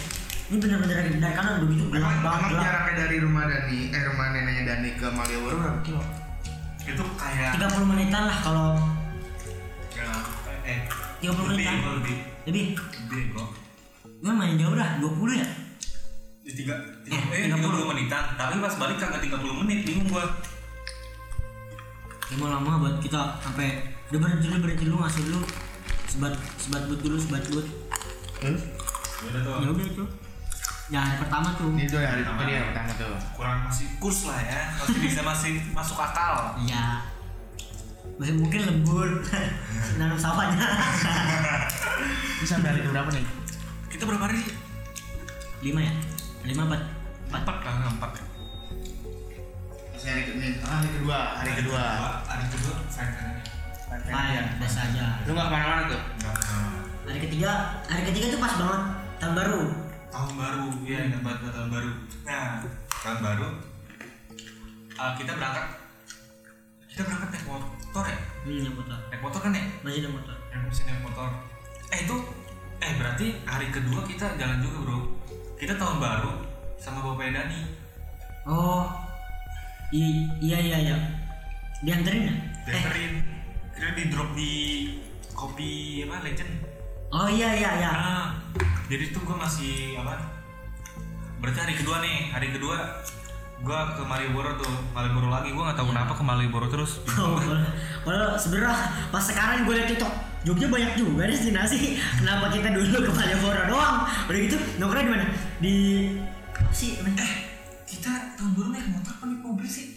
[0.48, 3.80] Ini bener-bener dari, dari kanan begitu gelap Emang, banget emang gelap jaraknya dari rumah Dani,
[3.88, 6.04] eh rumah neneknya Dani ke Malioboro berapa kilo?
[6.82, 8.70] itu kayak 30 menitan lah kalau
[9.94, 10.12] ya,
[10.65, 10.80] eh
[11.24, 11.76] 30 lebih menitan.
[12.00, 12.15] lebih.
[12.50, 12.65] Lebih?
[12.76, 13.48] Lebih kok.
[14.20, 15.48] Gue main jauh dah 20 ya?
[16.41, 16.74] Di tiga,
[17.06, 17.86] tiga Eh, eh, 30.
[17.86, 18.24] 30 menitan.
[18.34, 20.26] Tapi pas balik kagak 30 menit bingung gua
[22.32, 25.39] Ini mau lama buat kita sampai udah berhenti dulu berhenti dulu ngasih dulu
[26.08, 27.67] sebat sebat but dulu sebat but.
[28.39, 28.56] Tuh?
[29.60, 30.04] Ya udah itu.
[30.88, 31.76] Ya hari pertama tuh.
[31.76, 32.48] Ini tuh hari Pertama.
[32.48, 33.15] yang pertama tuh.
[33.36, 34.72] kurang masih kurs lah ya.
[34.80, 36.56] Masih bisa masih masuk akal.
[36.63, 37.04] Iya.
[38.15, 39.08] Masih mungkin lembur
[40.00, 40.56] nanam sawahnya.
[42.39, 43.24] Ini sampai hari berapa nih?
[43.91, 44.39] kita berapa hari?
[45.60, 45.94] Lima ya?
[46.48, 46.80] Lima empat
[47.28, 47.44] empat.
[47.44, 48.12] Empat lah empat
[50.01, 51.83] hari ke nih, ah, hari kedua, hari kedua.
[52.25, 53.37] hari kedua saya kan
[54.01, 55.05] fine biasa aja.
[55.29, 56.01] Lu nggak ke mana-mana tuh?
[56.21, 56.35] Nggak,
[57.05, 57.51] hari ketiga
[57.85, 58.81] hari ketiga tuh pas banget.
[59.21, 59.61] Tahun baru.
[60.11, 61.91] Tahun baru ya ingat banget tahun baru.
[62.25, 62.45] Nah
[63.01, 63.47] tahun baru
[64.97, 65.65] uh, kita berangkat.
[66.91, 68.17] Kita berangkat naik motor ya?
[68.43, 68.97] Hmm yang motor.
[69.09, 70.35] Naik motor kan ya masih ada motor.
[70.49, 71.29] Yang bisa naik motor.
[71.93, 72.15] Eh itu
[72.81, 74.99] eh berarti hari kedua kita jalan juga bro.
[75.61, 76.33] Kita tahun baru
[76.81, 77.59] sama bapak Dani.
[78.49, 78.89] Oh
[79.91, 80.97] i- iya iya iya
[81.80, 83.13] dianterin ya eh dianterin
[83.71, 84.51] kita di drop di
[85.32, 85.69] kopi
[86.04, 86.51] apa legend
[87.10, 88.27] oh iya iya iya Nah,
[88.88, 90.19] jadi tuh gue masih apa?
[91.38, 92.77] Berarti hari kedua nih, hari kedua
[93.58, 95.49] gue ke Malioboro tuh, Malioboro lagi.
[95.49, 96.99] Gue nggak tahu kenapa ke Malioboro terus.
[97.15, 97.71] Oh, kalau-
[98.04, 98.75] kalau sebenarnya
[99.10, 100.12] pas sekarang gue liat TikTok
[100.43, 101.97] Jogja banyak juga destinasi.
[102.15, 103.97] Kenapa kita dulu ke Malioboro doang?
[104.27, 105.25] Udah gitu nongkrong di mana?
[105.58, 105.75] Di
[106.54, 106.89] apa sih?
[106.99, 107.32] Eh,
[107.91, 109.88] kita tahun baru naik motor apa naik mobil sih?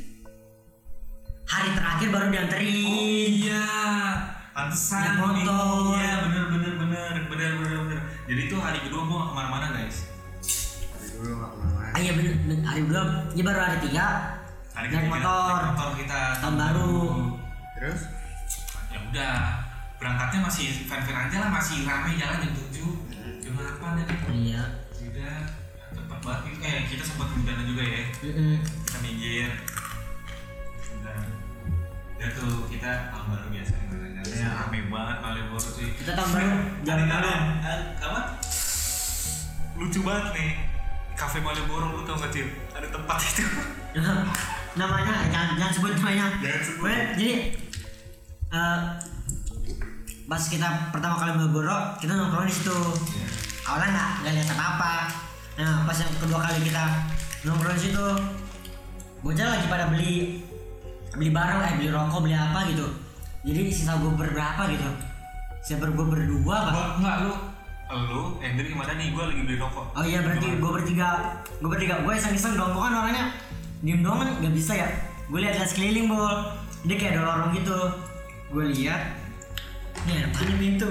[1.46, 2.74] Hari terakhir baru dianterin.
[3.38, 3.66] iya,
[4.50, 4.98] pantesan.
[4.98, 5.94] Naik motor.
[5.94, 8.00] Iya, bener bener bener bener bener bener.
[8.26, 9.98] Jadi tuh hari kedua gue gak ke mana-mana guys.
[10.90, 11.88] Hari dulu nggak ke mana-mana.
[11.94, 12.59] Ah iya bener, bener.
[12.66, 14.07] hari dua, ya baru hari tiga.
[14.74, 15.54] Hari Naik ketiga motor.
[15.54, 16.98] naik motor kita Tahun baru.
[17.78, 18.00] Terus?
[18.90, 19.37] Ya udah,
[20.02, 22.90] berangkatnya masih fan-fan aja lah, masih rame jalan jam tujuh,
[23.38, 24.07] jam delapan ya.
[24.35, 24.62] Iya.
[25.14, 25.38] Udah,
[26.24, 26.64] cepet banget.
[26.64, 28.02] Eh, kita sempat hujanan juga ya.
[28.16, 29.50] Kita minggir
[32.14, 33.74] udah tuh kita tahun baru biasa
[34.24, 34.48] Iya.
[34.56, 36.48] rame banget Malioboro cuy Kita tahun baru
[36.80, 37.40] jalan malam.
[37.60, 38.20] ada- apa
[39.76, 40.50] lucu banget nih
[41.12, 42.48] kafe Malioboro lu tau gak Cil?
[42.72, 43.44] ada tempat itu
[44.80, 46.26] namanya eh, jangan jangan sebut namanya.
[46.40, 46.80] Jangan sebut.
[46.80, 47.30] Pokoknya jadi
[48.48, 48.80] eh,
[50.24, 52.78] pas kita pertama kali Malioboro kita nongkrong di situ.
[53.62, 54.92] awalnya nggak nggak lihat apa apa
[55.54, 56.84] nah pas yang kedua kali kita
[57.46, 58.06] nongkrong situ
[59.22, 60.42] bocah lagi pada beli
[61.14, 62.86] beli barang eh beli rokok beli apa gitu.
[63.44, 64.88] Jadi sisa gue berberapa gitu?
[65.62, 67.32] Sisa ber gue berdua apa gua enggak lu
[68.10, 69.14] lu Hendrik gimana nih?
[69.14, 69.86] Gua lagi beli rokok.
[69.94, 71.08] Oh iya berarti gue bertiga
[71.62, 71.94] gue bertiga.
[72.02, 73.24] Gue iseng iseng dong gue kan orangnya
[73.80, 74.30] diem doang kan?
[74.42, 74.88] Nggak bisa ya?
[75.30, 76.36] Gue lihat lihat sekeliling bol
[76.84, 77.78] dia kayak ada lorong gitu.
[78.50, 79.02] Gue lihat
[80.04, 80.90] nih ada pintu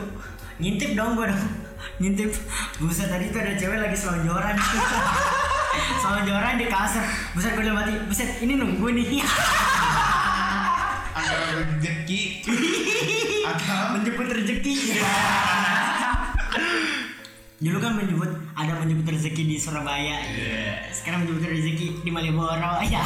[0.58, 1.44] ngintip dong gue dong
[2.02, 2.32] ngintip.
[2.82, 4.56] Buset tadi tuh ada cewek lagi selonjoran.
[6.04, 7.06] Selonjoran di kasur.
[7.34, 7.94] Buset gue udah mati.
[8.06, 9.22] Buset ini nunggu nih.
[11.18, 12.22] Antara rezeki.
[13.50, 14.74] Atau menjemput rezeki.
[17.64, 20.20] Dulu kan menyebut ada menjemput rezeki di Surabaya.
[20.94, 22.82] Sekarang menjemput rezeki di Malioboro.
[22.86, 23.04] Ya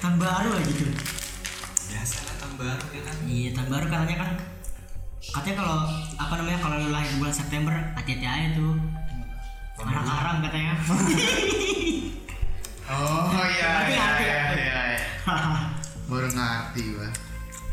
[0.00, 0.84] tahun baru aja gitu
[1.92, 3.16] biasa lah tahun baru ya kan?
[3.28, 4.30] Iya tahun baru katanya kan
[5.22, 5.76] katanya kalau
[6.16, 8.72] apa namanya kalau lu lahir bulan September hati-hati aja tuh
[9.78, 10.72] anak arang katanya
[12.90, 14.24] Oh iya iya ngerti.
[14.26, 14.80] iya iya.
[14.90, 15.04] iya.
[16.10, 17.06] Baru ngerti gua.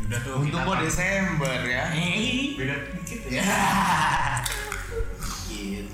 [0.06, 1.90] udah tuh Untung gua Desember ya.
[1.90, 3.44] eh beda dikit ya Ya.
[5.50, 5.90] Gitu.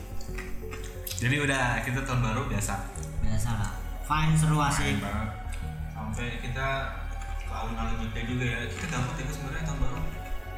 [1.17, 2.73] jadi udah kita tahun baru biasa
[3.21, 3.71] biasa lah
[4.03, 4.99] fine seru asik
[5.89, 6.67] sampai kita
[7.39, 9.97] ke alun-alun Jogja juga ya kita gabut ya sebenarnya tahun baru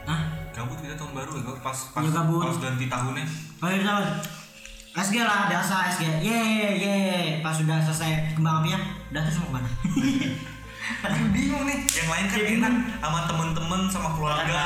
[0.05, 0.21] Hah?
[0.51, 2.39] gabut kita tahun baru ya pas pas Iya, gabut.
[2.41, 3.25] pas ganti tahunnya.
[3.59, 4.05] Oh iya tahun
[4.95, 6.39] SG lah, biasa SG Ye
[6.79, 6.95] ye.
[7.43, 8.79] Pas sudah selesai kembang apinya
[9.11, 9.69] Udah terus mau ke mana?
[11.05, 11.83] Aku bingung nih.
[11.89, 14.61] Yang lain kan Iya, enak sama temen-temen sama keluarga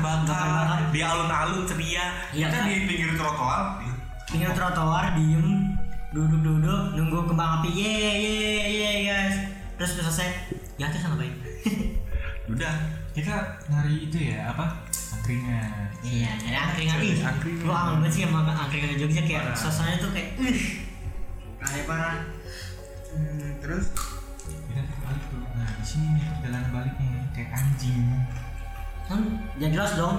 [0.00, 2.06] bakar di alun-alun ceria.
[2.30, 2.64] Iya, kita kan?
[2.64, 3.62] di pinggir trotoar
[4.24, 5.76] Pinggir trotoar, diem.
[6.10, 7.68] Duduk-duduk, nunggu kembang api.
[7.68, 8.34] Ye ye
[8.70, 9.36] ye guys.
[9.76, 10.28] Terus selesai
[10.74, 11.34] Ya terus ngapain?
[12.44, 12.74] udah
[13.14, 13.34] kita
[13.70, 14.66] nyari itu ya apa?
[15.14, 15.70] Angkringan.
[16.02, 16.98] Iya, nyari angkringan.
[16.98, 17.62] Ih, Angkringan.
[17.62, 19.56] Gua kangen banget sih sama angkringan di Jogja Kayak Parah.
[19.56, 20.62] suasananya tuh kayak Ih.
[21.62, 22.16] Kayak parah.
[23.14, 23.86] Hmm, terus?
[24.44, 25.40] Kita balik tuh.
[25.54, 28.02] Nah di sini nih perjalanan baliknya kayak anjing.
[29.06, 29.20] Kan
[29.56, 30.18] jangan jelas dong.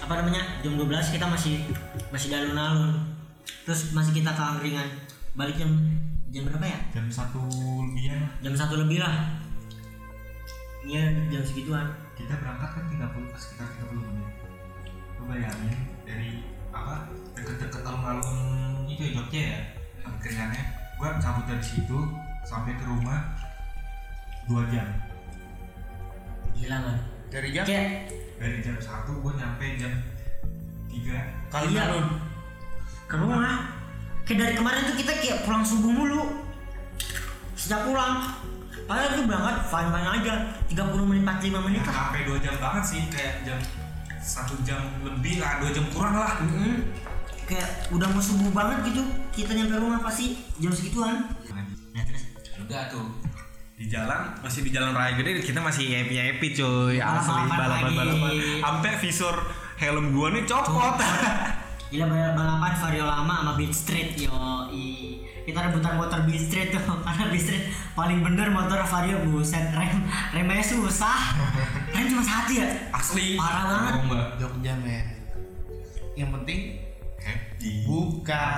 [0.00, 1.64] Apa namanya Jam 12 kita masih
[2.12, 3.16] Masih di alun-alun.
[3.64, 4.88] Terus masih kita ke angkringan.
[5.34, 5.72] Balik jam
[6.30, 6.78] Jam berapa ya?
[6.94, 7.42] jam satu
[7.90, 9.34] lebihan lah jam satu lebih lah.
[10.86, 14.32] Iya jam segituan kita berangkat kan 30 sekitar 30 menit.
[15.16, 16.30] Lu bayangin dari
[16.70, 19.60] apa deket-deket alun-alun itu ya Jogja ya
[20.06, 20.62] angkringannya
[21.00, 21.98] gue cabut dari situ
[22.46, 23.34] sampai ke rumah
[24.46, 24.88] dua jam.
[26.56, 26.96] Gila kan
[27.32, 27.64] dari jam?
[27.64, 29.92] Kayak dari jam satu gue nyampe jam
[30.90, 31.18] tiga.
[31.48, 31.84] Kali iya.
[31.96, 32.00] Lu
[33.08, 33.74] ke rumah.
[34.28, 36.24] Kayak dari kemarin tuh kita kayak pulang subuh mulu.
[37.56, 38.30] Sejak pulang
[38.90, 40.34] padahal itu berangkat fine fine aja.
[40.66, 41.94] 30 menit 45 menit lah.
[41.94, 43.58] Sampai dua jam banget sih kayak jam
[44.20, 46.42] satu jam lebih lah dua jam kurang lah.
[46.42, 46.90] Mm-mm.
[47.46, 51.30] kayak udah mau subuh banget gitu kita nyampe rumah pasti jam segituan.
[51.90, 52.22] Nah terus?
[52.58, 53.06] Udah tuh.
[53.74, 58.32] Di jalan masih di jalan raya gede kita masih happy happy cuy asli Balapan balapan.
[58.58, 59.34] Sampai visor
[59.78, 60.98] helm gua nih copot.
[61.90, 64.30] Gila balap- balapan Vario lama sama Beat Street yo
[65.44, 66.82] kita rebutan motor Beat Street tuh.
[67.06, 69.72] Karena Beat Street paling bener motor Vario buset.
[69.72, 71.36] Rem remnya susah.
[71.94, 72.68] Rem cuma satu ya?
[72.90, 73.36] Asli.
[73.36, 73.92] Parah banget.
[73.96, 74.26] Bohong, Mbak.
[74.38, 75.06] Jogja men
[76.18, 76.76] yang penting
[77.16, 77.86] happy.
[77.88, 78.56] bukan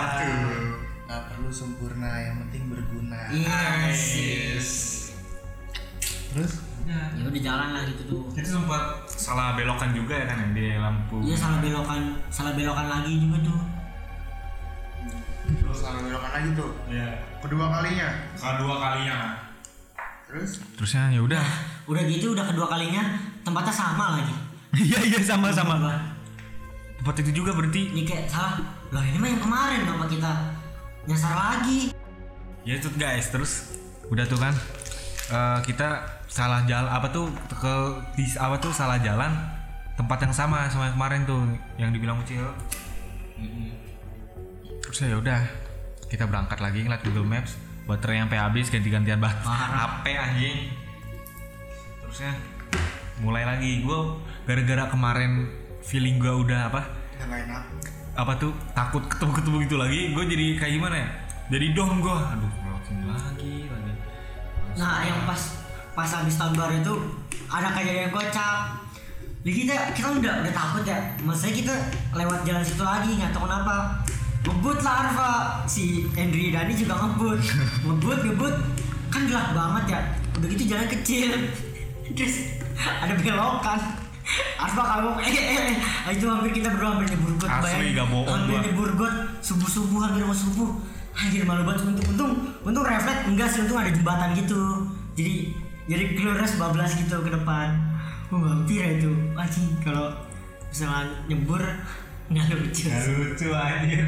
[1.07, 3.31] nggak perlu sempurna yang penting berguna.
[3.31, 4.71] Iya sih Yes.
[6.33, 6.65] terus?
[6.83, 7.15] Udah.
[7.15, 8.23] ya udah jalan lah gitu tuh.
[8.35, 11.23] Itu sempat salah belokan juga ya kan ya di lampu.
[11.23, 13.61] iya salah belokan salah belokan lagi juga tuh
[16.53, 17.09] tuh Iya.
[17.39, 19.19] kedua kalinya Kedua kalinya.
[20.25, 21.45] terus Terusnya ya udah.
[21.91, 23.03] udah gitu udah kedua kalinya
[23.41, 24.35] tempatnya sama lagi
[24.73, 25.77] Iya iya sama sama.
[26.97, 27.91] Tempat itu juga berarti.
[27.91, 28.57] ini kayak salah
[28.89, 30.33] lah ini mah yang kemarin kenapa kita
[31.05, 31.93] nyasar lagi
[32.63, 33.75] Ya itu guys terus
[34.07, 34.55] udah tuh kan
[35.29, 35.89] eh, kita
[36.27, 37.75] salah jalan apa tuh ke
[38.15, 39.29] di apa tuh salah jalan
[39.93, 41.41] tempat yang sama sama yang kemarin tuh
[41.77, 42.47] yang dibilang Ucil.
[44.83, 45.41] Terus ya udah
[46.13, 47.57] kita berangkat lagi ngeliat Google Maps.
[47.89, 49.49] Baterai sampai habis ganti-gantian baterai.
[49.49, 50.59] HP anjing?
[52.05, 52.37] Terusnya
[53.25, 53.81] mulai lagi.
[53.81, 55.49] Gue gara-gara kemarin
[55.81, 56.85] feeling gue udah apa?
[57.17, 57.65] Yang lain up
[58.13, 58.53] apa tuh?
[58.77, 60.01] Takut ketemu-ketemu gitu lagi.
[60.13, 61.09] Gue jadi kayak gimana ya?
[61.49, 63.93] Jadi dong gue aduh sini lagi lagi.
[64.77, 65.41] Nah, yang pas
[65.97, 66.95] pas habis tahun baru itu
[67.49, 68.77] ada kejadian kocak.
[69.43, 70.99] Jadi kita kita udah udah takut ya.
[71.25, 71.75] Maksudnya kita
[72.13, 74.02] lewat jalan situ lagi nggak tahu kenapa.
[74.43, 75.33] Ngebut lah Arfa.
[75.71, 77.41] Si Henry Dani juga ngebut.
[77.87, 78.55] Ngebut ngebut.
[79.13, 80.01] Kan gelap banget ya.
[80.39, 81.31] Udah gitu jalan kecil.
[82.13, 83.81] Terus ada belokan.
[84.59, 85.77] Arfa kamu eh eh eh.
[86.15, 87.99] Itu hampir kita berdua hampir nyebur got Asli, bayangin.
[87.99, 89.15] gak bohong hampir nyebur got.
[89.43, 90.71] Subuh subuh hampir mau subuh.
[91.13, 91.85] Anjir malu banget.
[91.87, 93.27] Untung untung untung refleks.
[93.27, 94.87] Enggak sih untung ada jembatan gitu.
[95.19, 95.55] Jadi
[95.91, 97.75] jadi kelurus bablas gitu ke depan.
[98.31, 99.11] Wah, hampir itu.
[99.35, 100.15] Anjing kalau
[100.73, 101.61] misalnya nyebur
[102.33, 104.05] nggak lucu Gak lucu anjir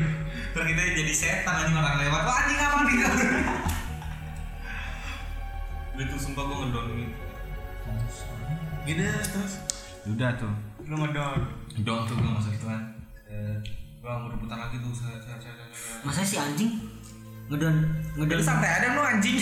[0.54, 2.22] Terus kita jadi setan anjing orang lewat.
[2.24, 2.96] Wah anjing apa nih?
[6.04, 7.14] Itu sumpah gue ngedon gitu
[8.84, 9.52] gitu terus?
[10.04, 10.52] Udah tuh.
[10.84, 11.40] Lu ngedon
[11.82, 12.82] Don tuh gue masuk itu kan
[14.04, 15.96] Gue mau rebutan lagi tuh saya, saya, saya, saya, saya.
[16.04, 16.76] masa si anjing
[17.48, 17.76] ngedon
[18.20, 19.40] ngedon Jadi santai ada lu anjing.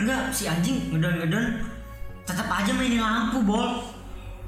[0.00, 1.46] Enggak si anjing ngedon ngedon
[2.24, 3.84] tetap aja mainin lampu bol.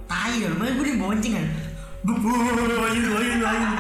[0.08, 1.46] Tai ya lumayan gue dibonceng kan
[2.02, 3.70] Bubu, ayo ayo ayo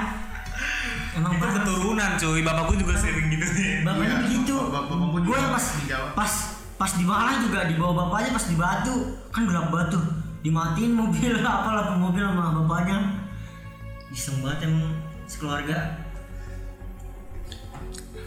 [1.12, 2.40] emang Itu keturunan cuy.
[2.40, 3.44] Bapak gue juga sering gitu.
[3.82, 4.54] Bapaknya Iya, begitu.
[4.64, 6.08] bapak- bapakku gue pas di Jawa.
[6.14, 6.32] pas
[6.74, 8.96] pas di Malang juga di bawah bapaknya pas di Batu.
[9.28, 10.00] Kan gelap batu
[10.40, 12.98] dimatiin mobil apa lampu mobil sama bapaknya.
[14.08, 14.86] Iseng banget emang
[15.26, 15.78] sekeluarga.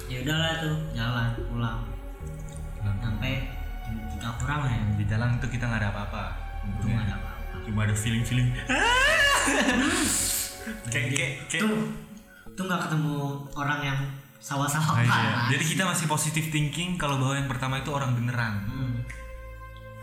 [0.05, 1.79] Ya udahlah tuh jalan pulang.
[3.01, 3.49] Sampai
[3.81, 4.83] jam tiga kurang lah ya.
[4.93, 6.23] Di jalan itu kita gak ada apa-apa.
[6.67, 7.33] Itu nggak ada apa-apa.
[7.65, 8.53] Cuma ada feeling-feeling
[10.89, 11.77] Kayak kayak kayak tuh
[12.55, 13.17] tuh nggak ketemu
[13.53, 13.99] orang yang
[14.45, 14.97] sawah-sawah.
[14.97, 15.57] Ah, iya.
[15.57, 18.61] Jadi kita masih positive thinking kalau bahwa yang pertama itu orang beneran.
[18.69, 18.95] Hmm.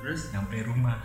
[0.03, 0.35] terus?
[0.35, 0.99] Nyampe rumah.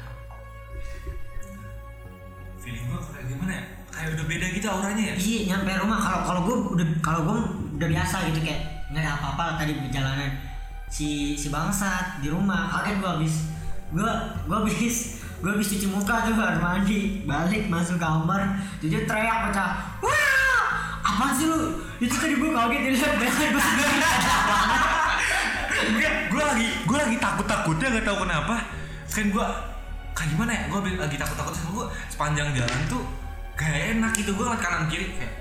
[2.57, 3.63] Feeling gua kayak gimana ya?
[3.93, 5.15] Kayak udah beda gitu auranya ya?
[5.17, 5.97] Iya nyampe rumah.
[6.01, 7.37] Kalau kalau gue udah kalau gue
[7.77, 10.31] udah biasa gitu kayak nggak ada apa-apa tadi perjalanan
[10.89, 12.73] si si bangsat di rumah.
[12.73, 13.35] Kaget gue habis.
[13.93, 14.09] Gue
[14.49, 17.21] gue habis gue habis cuci muka tuh baru mandi.
[17.25, 20.01] Balik masuk kamar dia teriak pecah.
[20.01, 21.77] Wah apa sih lu?
[22.01, 23.53] Itu tadi gue kaget dilihat banget
[26.27, 28.55] gue lagi gue lagi takut takutnya nggak tahu kenapa.
[29.13, 29.45] Kan gue
[30.17, 30.61] kayak gimana ya?
[30.73, 33.03] Gue lagi takut takut sama gue sepanjang jalan tuh
[33.53, 34.33] kayak enak gitu.
[34.33, 35.33] Gue ngeliat kanan kiri kayak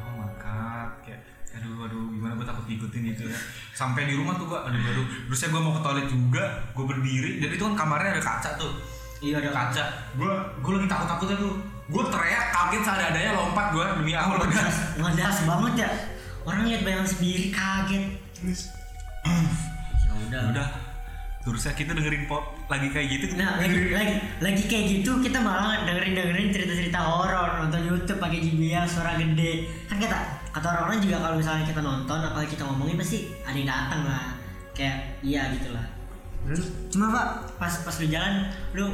[0.00, 1.20] oh my god kayak
[1.52, 3.38] aduh aduh gimana gue takut diikutin gitu ya
[3.78, 7.30] sampai di rumah tuh gue aduh aduh terusnya gue mau ke toilet juga gue berdiri
[7.38, 8.72] dan itu kan kamarnya ada kaca tuh.
[9.22, 9.84] Iya ada kaca.
[10.18, 11.54] gue gue lagi takut takutnya tuh.
[11.86, 14.42] Gue teriak kaget seadanya lompat gue demi allah.
[14.50, 15.90] gas ngedas banget ya.
[16.42, 18.04] Orang lihat bayangan sendiri kaget.
[18.34, 18.60] Terus
[20.02, 20.42] ya udah.
[20.50, 20.68] udah.
[21.46, 23.24] Terusnya kita dengerin pop lagi kayak gitu.
[23.38, 27.62] Nah, lagi, lagi, lagi kayak gitu kita malah dengerin dengerin cerita cerita horor.
[27.62, 29.70] Nonton YouTube pakai JBL suara gede.
[29.86, 33.68] Kan kata kata orang-orang juga kalau misalnya kita nonton apalagi kita ngomongin pasti ada yang
[33.68, 34.26] datang lah.
[34.72, 35.86] Kayak iya gitu lah.
[36.46, 36.70] Terus?
[36.94, 37.26] Cuma pak?
[37.58, 38.86] Pas pas lu jalan lu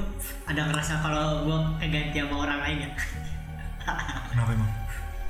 [0.48, 2.90] ada ngerasa kalau gua keganti sama orang lain ya?
[4.32, 4.70] Kenapa emang?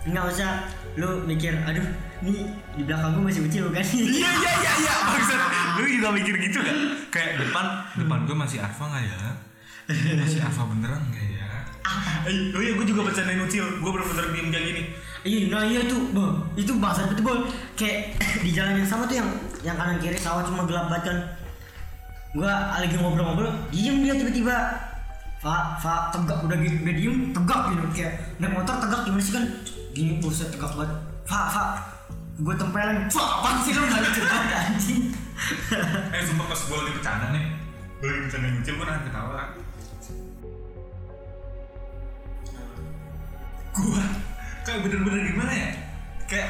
[0.05, 0.51] Nggak usah
[0.95, 1.83] lu mikir aduh
[2.23, 2.47] nih
[2.79, 5.41] di belakang gua masih kecil bukan iya iya iya iya maksud
[5.83, 6.77] lu juga mikir gitu kan?
[7.11, 7.67] Kayak depan
[7.99, 9.19] depan gue masih Arfa nggak ya?
[10.15, 11.51] Masih Arfa beneran nggak ya?
[12.31, 13.67] Eh, oh iya gue juga bercandain ucil.
[13.83, 14.83] Gue bener-bener diem kayak gini
[15.25, 16.37] Iya, nah iya tuh, bang.
[16.53, 17.39] Itu bahasa betul bol.
[17.75, 19.29] Kayak di jalan yang sama tuh yang
[19.65, 21.19] yang kanan kiri sawah cuma gelap banget kan.
[22.37, 24.57] Gua lagi ngobrol-ngobrol, diem dia tiba-tiba.
[25.41, 29.33] Fa, fa, tegak udah gitu, udah diem, tegak gitu kayak naik motor tegak gimana sih
[29.37, 29.45] kan?
[29.93, 30.93] Gini buset tegak banget.
[31.25, 31.65] Fa, fa,
[32.41, 33.09] gue tempelin.
[33.13, 35.05] Fa, apa sih lu nggak lucu banget anjing?
[36.15, 37.45] eh sumpah pas gue lagi bercanda nih
[38.01, 39.43] gue lagi bercandain ucil gue nahan ketawa
[43.75, 44.05] gue
[44.65, 45.69] kayak bener-bener gimana ya?
[46.25, 46.49] Kayak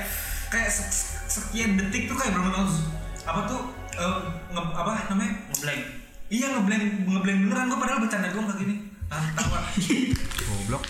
[0.49, 2.87] kayak se- se- sekian detik tuh kayak bener-bener harus
[3.25, 3.61] apa tuh
[3.93, 4.19] eh,
[4.51, 5.35] nge, apa namanya?
[5.51, 5.83] Ngeblank.
[6.31, 8.75] iya ngeblank ngeblank beneran gue padahal bercanda doang kayak gini.
[9.07, 9.59] Nahan ketawa
[10.49, 10.83] goblok.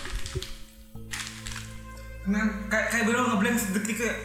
[2.24, 4.18] Nah kayak kayak bener ngeblank sedetik kayak.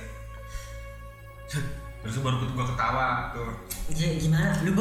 [1.99, 3.51] Terus baru gue ketawa tuh.
[3.91, 4.55] Ya, gimana?
[4.63, 4.71] Lu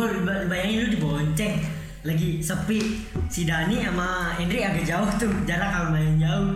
[0.46, 1.58] bayangin lu dibonceng.
[2.06, 3.02] Lagi sepi.
[3.26, 5.32] Si Dani sama Hendri agak jauh tuh.
[5.42, 6.54] Jarak kalau main jauh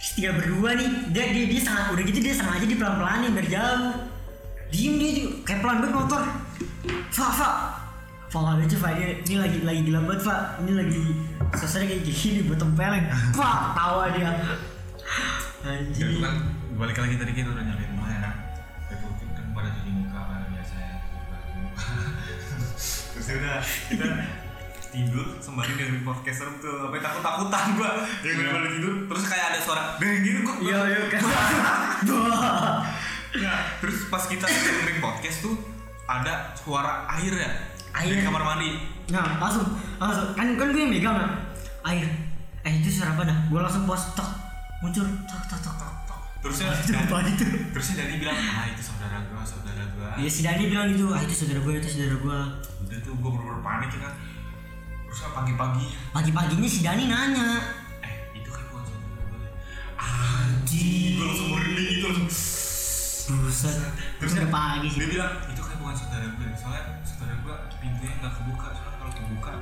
[0.00, 3.48] Tinggal berdua nih dia dia dia sangat udah gitu dia sengaja di pelan pelanin biar
[3.52, 3.92] jauh.
[4.72, 6.22] Diem dia juga kayak pelan banget motor.
[7.12, 7.50] Fa Fa.
[8.30, 10.36] Fa nggak lucu Fa ini, ini lagi lagi gelap banget Fa.
[10.64, 11.02] Ini lagi
[11.52, 14.32] suasana kayak gini buat tempeleng Fa tawa dia.
[15.60, 16.34] Ya anjing kan
[16.80, 18.18] balik lagi tadi kita udah nyampe rumah ya.
[18.24, 18.34] Kan
[18.96, 20.96] itu kan pada cuci muka pada biasa ya
[23.10, 24.04] terus ya udah kita
[24.90, 28.50] tidur sembari dengerin podcast serem tuh apa takut takutan gua yang Iya.
[28.50, 31.20] bener tidur terus kayak ada suara deh gitu kok iya iya kan
[33.32, 35.54] nah terus pas kita dengerin podcast tuh
[36.04, 37.50] ada suara air ya
[37.92, 38.10] Air.
[38.12, 38.70] dari kamar mandi
[39.10, 39.66] Nah, langsung,
[39.98, 41.34] langsung kan kan gue yang megang nah.
[41.82, 42.06] Air.
[42.62, 43.34] Eh itu suara apa dah?
[43.50, 44.30] Gue langsung pos tok
[44.78, 45.74] muncul tok tok tok
[46.06, 46.20] tok.
[46.38, 47.42] terusnya apa itu?
[47.68, 51.18] terusnya Dani bilang ah itu saudara gua saudara gua Iya si Dani bilang gitu, ah
[51.18, 52.38] itu saudara gue, itu saudara gue.
[52.80, 54.12] udah tuh gua bener-bener panik ya kan
[55.10, 55.86] terus pagi-pagi.
[56.10, 57.48] Pagi-paginya si Dani nanya,
[58.00, 59.48] eh itu kan bukan saudara gue
[59.98, 62.28] anjing langsung merinding gitu langsung.
[63.30, 63.76] Buset.
[64.18, 64.98] Terus udah pagi sih.
[64.98, 68.66] dia bilang itu kan bukan saudara gue soalnya saudara gue pintunya nggak kebuka.
[68.70, 69.52] Soalnya kalau kebuka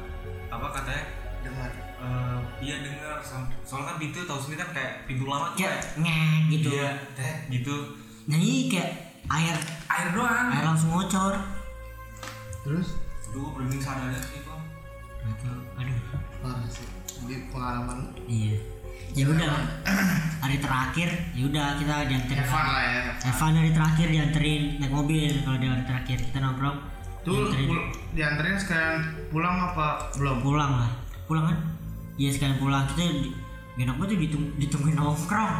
[0.48, 1.04] apa katanya?
[1.38, 1.70] Dengar.
[1.98, 3.16] Eh, iya dengar.
[3.62, 6.68] Soalnya kan pintu tahu sendiri kan kayak pintu lama tuh Kayak ngek gitu.
[6.72, 7.76] iya teh gitu.
[8.28, 8.90] Nah ini kayak
[9.28, 9.56] air,
[9.88, 10.48] air doang.
[10.52, 11.36] air langsung ngocor.
[12.64, 13.00] terus?
[13.28, 14.40] Aduh, gue merinding sadar aja sih
[15.28, 15.50] Gitu.
[15.76, 15.98] Aduh.
[16.40, 16.88] parah sih.
[17.28, 17.98] Di pengalaman.
[18.24, 18.56] Iya.
[19.16, 19.52] Ya udah,
[20.44, 22.44] hari terakhir, ya udah kita dianterin.
[22.44, 23.52] Evan lah ya Evan.
[23.56, 25.32] Hari terakhir dianterin naik mobil.
[25.42, 26.78] Kalau dia hari terakhir kita nongkrong.
[27.26, 27.68] tuh dianterin.
[28.14, 28.96] dianterin sekalian
[29.28, 30.36] pulang apa belum?
[30.44, 30.90] Pulang lah.
[31.26, 31.58] Pulang kan?
[32.16, 32.84] Iya sekalian pulang.
[32.94, 33.02] Kita
[33.78, 35.56] enak banget tuh ditung, ditungguin nongkrong.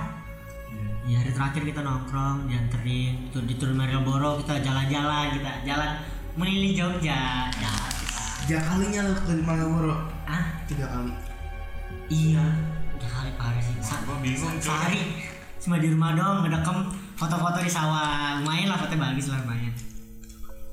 [1.09, 3.33] Ya hari terakhir kita nongkrong dianterin.
[3.33, 5.91] Itu di turun Malioboro kita jalan-jalan kita jalan
[6.37, 7.49] meliling Jogja.
[7.49, 7.73] Ya
[8.49, 9.97] tiga kalinya lu ke Malioboro.
[10.25, 11.13] Ah tiga kali.
[12.09, 12.45] Iya.
[12.97, 15.21] Udah kali parah sih Sa- Gua bingung, sehari
[15.59, 18.41] cuma di rumah doang ngedekem foto-foto di sawah.
[18.41, 19.75] Lumayan lah foto bagus lah lumayan.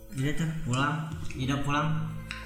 [0.09, 1.11] Jadi tuh pulang.
[1.35, 1.87] Udah pulang.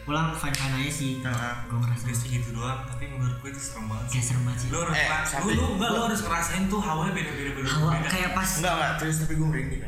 [0.02, 1.12] Pulang fine fine aja sih.
[1.22, 1.54] Heeh.
[1.70, 2.28] gue ngerasa sih.
[2.32, 4.68] gitu doang tapi menurut gue itu serem banget kayak serem banget sih.
[4.74, 8.10] Lu harus Eh, lu, lu, enggak, lu harus ngerasain tuh hawanya beda-beda beda Hawa beda
[8.10, 9.84] kayak pas enggak enggak terus tapi gue merinding.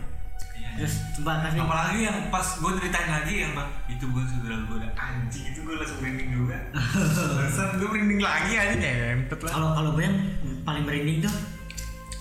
[0.72, 4.76] Terus coba tapi apalagi yang pas gue ceritain lagi yang bang itu gue saudara gue
[4.82, 6.58] udah anjing itu gue langsung merinding juga.
[7.38, 9.52] Bangsat gue merinding lagi aja nyentet lah.
[9.52, 10.18] Kalau kalau gue yang
[10.64, 11.36] paling merinding tuh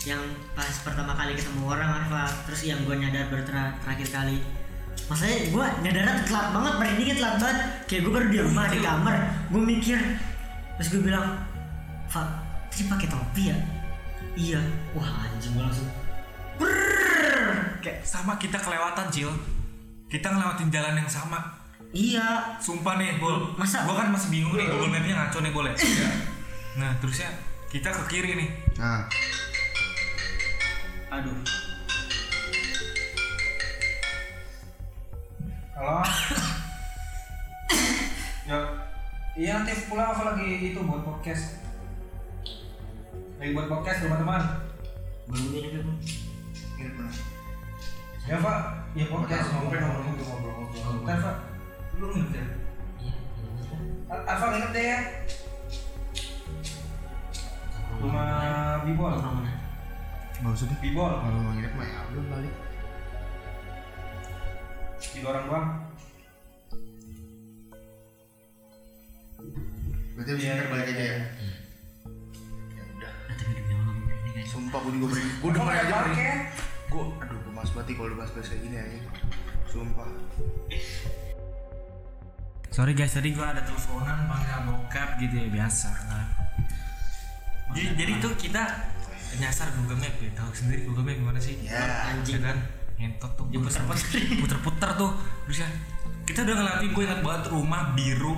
[0.08, 0.22] yang
[0.56, 2.24] pas pertama kali ketemu orang Arfa.
[2.48, 4.36] Terus yang gue nyadar baru ter- terakhir kali.
[5.06, 7.58] Masalahnya gue nyadarnya telat banget merindingnya telat banget.
[7.86, 9.14] Kayak gue baru di rumah di kamar
[9.50, 9.98] gue mikir
[10.80, 11.36] terus gue bilang
[12.08, 12.24] Fa
[12.72, 13.56] tadi pakai topi ya?
[14.34, 14.60] Iya.
[14.96, 15.88] Wah anjing gue langsung.
[17.80, 19.32] Kayak sama kita kelewatan cil.
[20.06, 21.60] Kita ngelewatin jalan yang sama.
[21.90, 22.56] Iya.
[22.62, 23.82] Sumpah nih bol Masa?
[23.82, 25.74] gue kan masih bingung nih google mapnya ngaco nih boleh
[26.78, 27.26] nah terusnya
[27.66, 28.50] kita ke kiri nih.
[28.78, 29.10] Nah.
[31.10, 31.34] Aduh.
[35.74, 36.02] Halo.
[38.50, 38.58] ya,
[39.38, 41.58] iya nanti pulang aku lagi itu buat podcast.
[43.38, 44.42] Lagi buat podcast rumah teman.
[45.30, 45.94] belum ini belum
[46.74, 47.29] ini pernah
[48.28, 48.58] Ya Pak,
[48.92, 51.00] ya podcast Ngobrol, ngobrol ngobrol, ngobrol ngobrol ngobrol.
[51.00, 51.36] Bentar Pak,
[51.96, 52.44] lu ngerti ya?
[53.00, 54.24] iya iya, iya.
[54.28, 54.98] Alfa nginep deh ya.
[58.00, 58.28] Rumah
[58.84, 59.12] Bibol.
[59.12, 59.52] Nongkrong mana?
[60.40, 60.78] Gak usah deh.
[60.84, 61.12] Bibol.
[61.16, 62.54] Kalau mau nginep mah ya udah balik.
[65.00, 65.68] Tiga orang doang.
[70.14, 71.18] Berarti abis Iya, ntar balik aja ya.
[72.76, 73.12] Ya udah.
[74.04, 74.48] Berani guys.
[74.52, 75.24] Sumpah gue juga beri.
[75.40, 76.59] Gue aja beri.
[76.90, 78.98] Gue aduh gue mas nih kalau bahas bahas kayak gini aja.
[79.70, 80.10] Sumpah.
[82.70, 86.26] Sorry guys, tadi gua ada teleponan panggil bokap gitu ya biasa lah.
[87.74, 88.62] Jadi, jadi tuh kita
[89.42, 91.58] nyasar Google Map ya, tahu sendiri Google Map gimana sih?
[91.66, 92.14] Ya.
[92.14, 92.38] Anjing.
[92.38, 92.56] Ya kan,
[92.94, 93.46] ngentot tuh.
[93.50, 94.22] Diputer-puter.
[94.42, 95.10] puter-puter tuh.
[95.46, 95.68] Terus ya,
[96.26, 98.34] kita udah ngeliatin gue ingat banget rumah biru.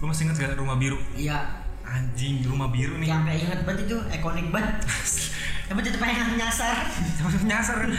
[0.00, 0.96] Lu masih inget gak rumah biru?
[1.12, 1.64] Iya.
[1.84, 3.12] Anjing, rumah biru nih.
[3.12, 4.76] Yang sampai inget banget itu ikonik banget.
[5.68, 6.76] Tapi tetep pengen nyasar.
[7.50, 7.92] Nyasar kan.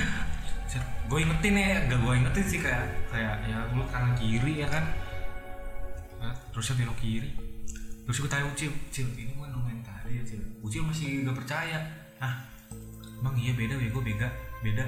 [1.07, 4.83] Gue ingetin ya, gak gue ingetin sih kayak kayak ya lu kanan kiri ya kan.
[6.51, 7.31] Terusnya belok kiri.
[8.03, 10.39] Terus gue tanya Ucil, Ucil ini rumah yang tadi ya Ucil.
[10.59, 11.79] Ucil masih gak percaya.
[12.19, 12.43] Ah,
[13.23, 14.27] emang iya beda bego beda
[14.59, 14.83] beda.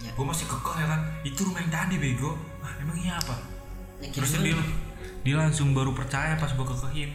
[0.00, 0.12] Ya.
[0.12, 2.32] Gue masih kekeh ya kan, itu rumah yang tadi bego.
[2.64, 3.36] Ah, emang iya apa?
[4.00, 4.56] Ya, Terus dia,
[5.24, 7.12] dia langsung baru percaya pas gue kekehin.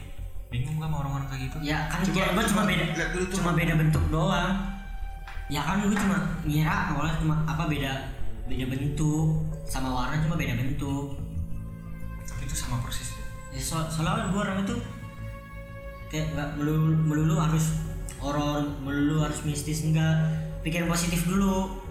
[0.53, 1.57] Bingung gak sama orang-orang kayak gitu?
[1.65, 2.85] Ya kan gue cuma coba beda
[3.33, 4.70] cuma beda bentuk doang.
[5.51, 8.07] Ya kan gue cuma ngira awalnya cuma apa beda
[8.47, 11.19] beda bentuk sama warna cuma beda bentuk.
[12.23, 13.11] Tapi itu sama persis
[13.51, 13.59] ya.
[13.59, 14.75] So soalnya gue orang itu
[16.07, 17.75] kayak nggak melulu, melulu harus
[18.23, 20.15] horor, melulu harus mistis enggak.
[20.63, 21.83] Pikirin positif dulu.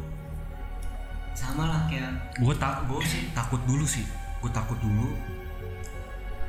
[1.37, 4.05] Sama lah kayak gue tak gue sih takut dulu sih
[4.41, 5.13] gue takut dulu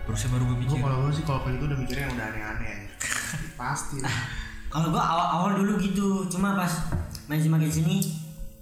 [0.07, 2.27] terusnya baru gue Gue mikir kalau gue sih kalau kayak gitu udah mikirnya yang udah
[2.31, 2.77] aneh-aneh.
[3.59, 4.17] Pasti lah.
[4.71, 6.71] Kalau gue awal awal dulu gitu cuma pas
[7.27, 7.97] main semakin sini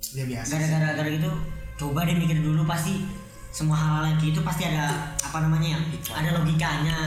[0.10, 0.57] Ya biasa.
[0.57, 1.30] gara-gara gara gitu
[1.78, 3.05] coba deh mikir dulu pasti
[3.49, 5.80] semua hal-hal yang gitu pasti ada apa namanya ya
[6.12, 6.97] ada logikanya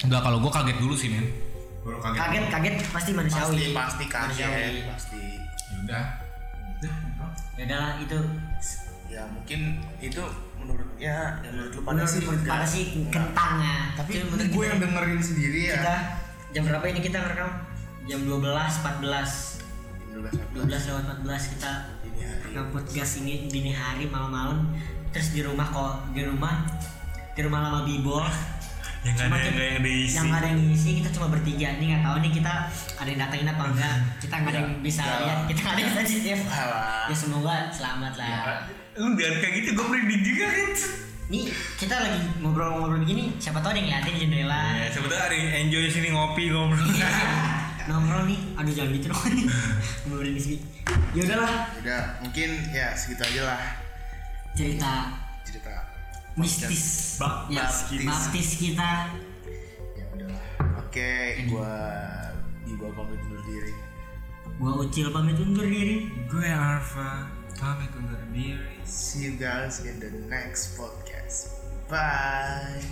[0.00, 1.26] enggak kalau gue kaget dulu sih men
[1.82, 4.80] baru kaget kaget pasti Pasti manusiawi pasti kaget Manusiawi.
[4.86, 5.22] pasti.
[5.66, 6.04] ya udah
[7.52, 8.18] ya udahlah itu
[9.04, 9.60] Ya mungkin
[10.00, 10.18] itu
[10.56, 13.12] menurut ya ya menurut lu pada menurut sih menurut pada sih Enggak.
[13.30, 14.10] kentang ya Tapi
[14.48, 15.74] gue yang dengerin sendiri ya.
[15.76, 15.96] kita
[16.50, 17.50] jam berapa ini kita ngerekam
[18.04, 19.64] jam 12 14
[20.54, 21.72] 12 lewat 14 kita
[22.04, 24.70] Ini rekam podcast ini dini hari malam-malam.
[25.10, 26.62] Terus di rumah kok di rumah
[27.32, 28.22] di rumah lama bibol
[29.04, 31.68] yang Cuma ada yang kita- nggak ada isi yang ada yang ngisi kita cuma bertiga.
[31.76, 32.52] Nih nggak tahu nih kita
[32.94, 35.16] ada yang datangin apa enggak kita nggak ada yang bisa Ya.
[35.18, 37.04] lihat kita nggak ada yang sensitif Alah.
[37.04, 38.28] ya semoga selamat lah.
[38.94, 40.70] Lu jangan kayak gitu gue merinding juga kan?
[41.24, 41.44] Nih
[41.74, 45.84] kita lagi ngobrol-ngobrol begini siapa tahu ada yang ngeliatin di jendela ya sebetulnya hari enjoy
[45.86, 46.84] sini ngopi ngobrol
[47.86, 49.22] nongkrong nih aduh jangan gitu dong
[50.04, 50.58] ngobrolin di sini
[51.12, 53.60] ya udahlah Udah mungkin ya segitu aja lah
[54.52, 54.92] cerita
[55.42, 55.74] cerita.
[56.34, 58.02] mistis Bak- ya baptis.
[58.04, 58.90] baptis kita
[59.94, 60.42] Ya udahlah.
[60.80, 61.10] Oke,
[61.46, 61.72] gua
[62.64, 63.74] Biba pamit undur diri.
[64.56, 70.10] gua ucil pamit undur diri gue Arfa pamit undur diri See you guys in the
[70.28, 71.54] next podcast.
[71.88, 72.82] Bye.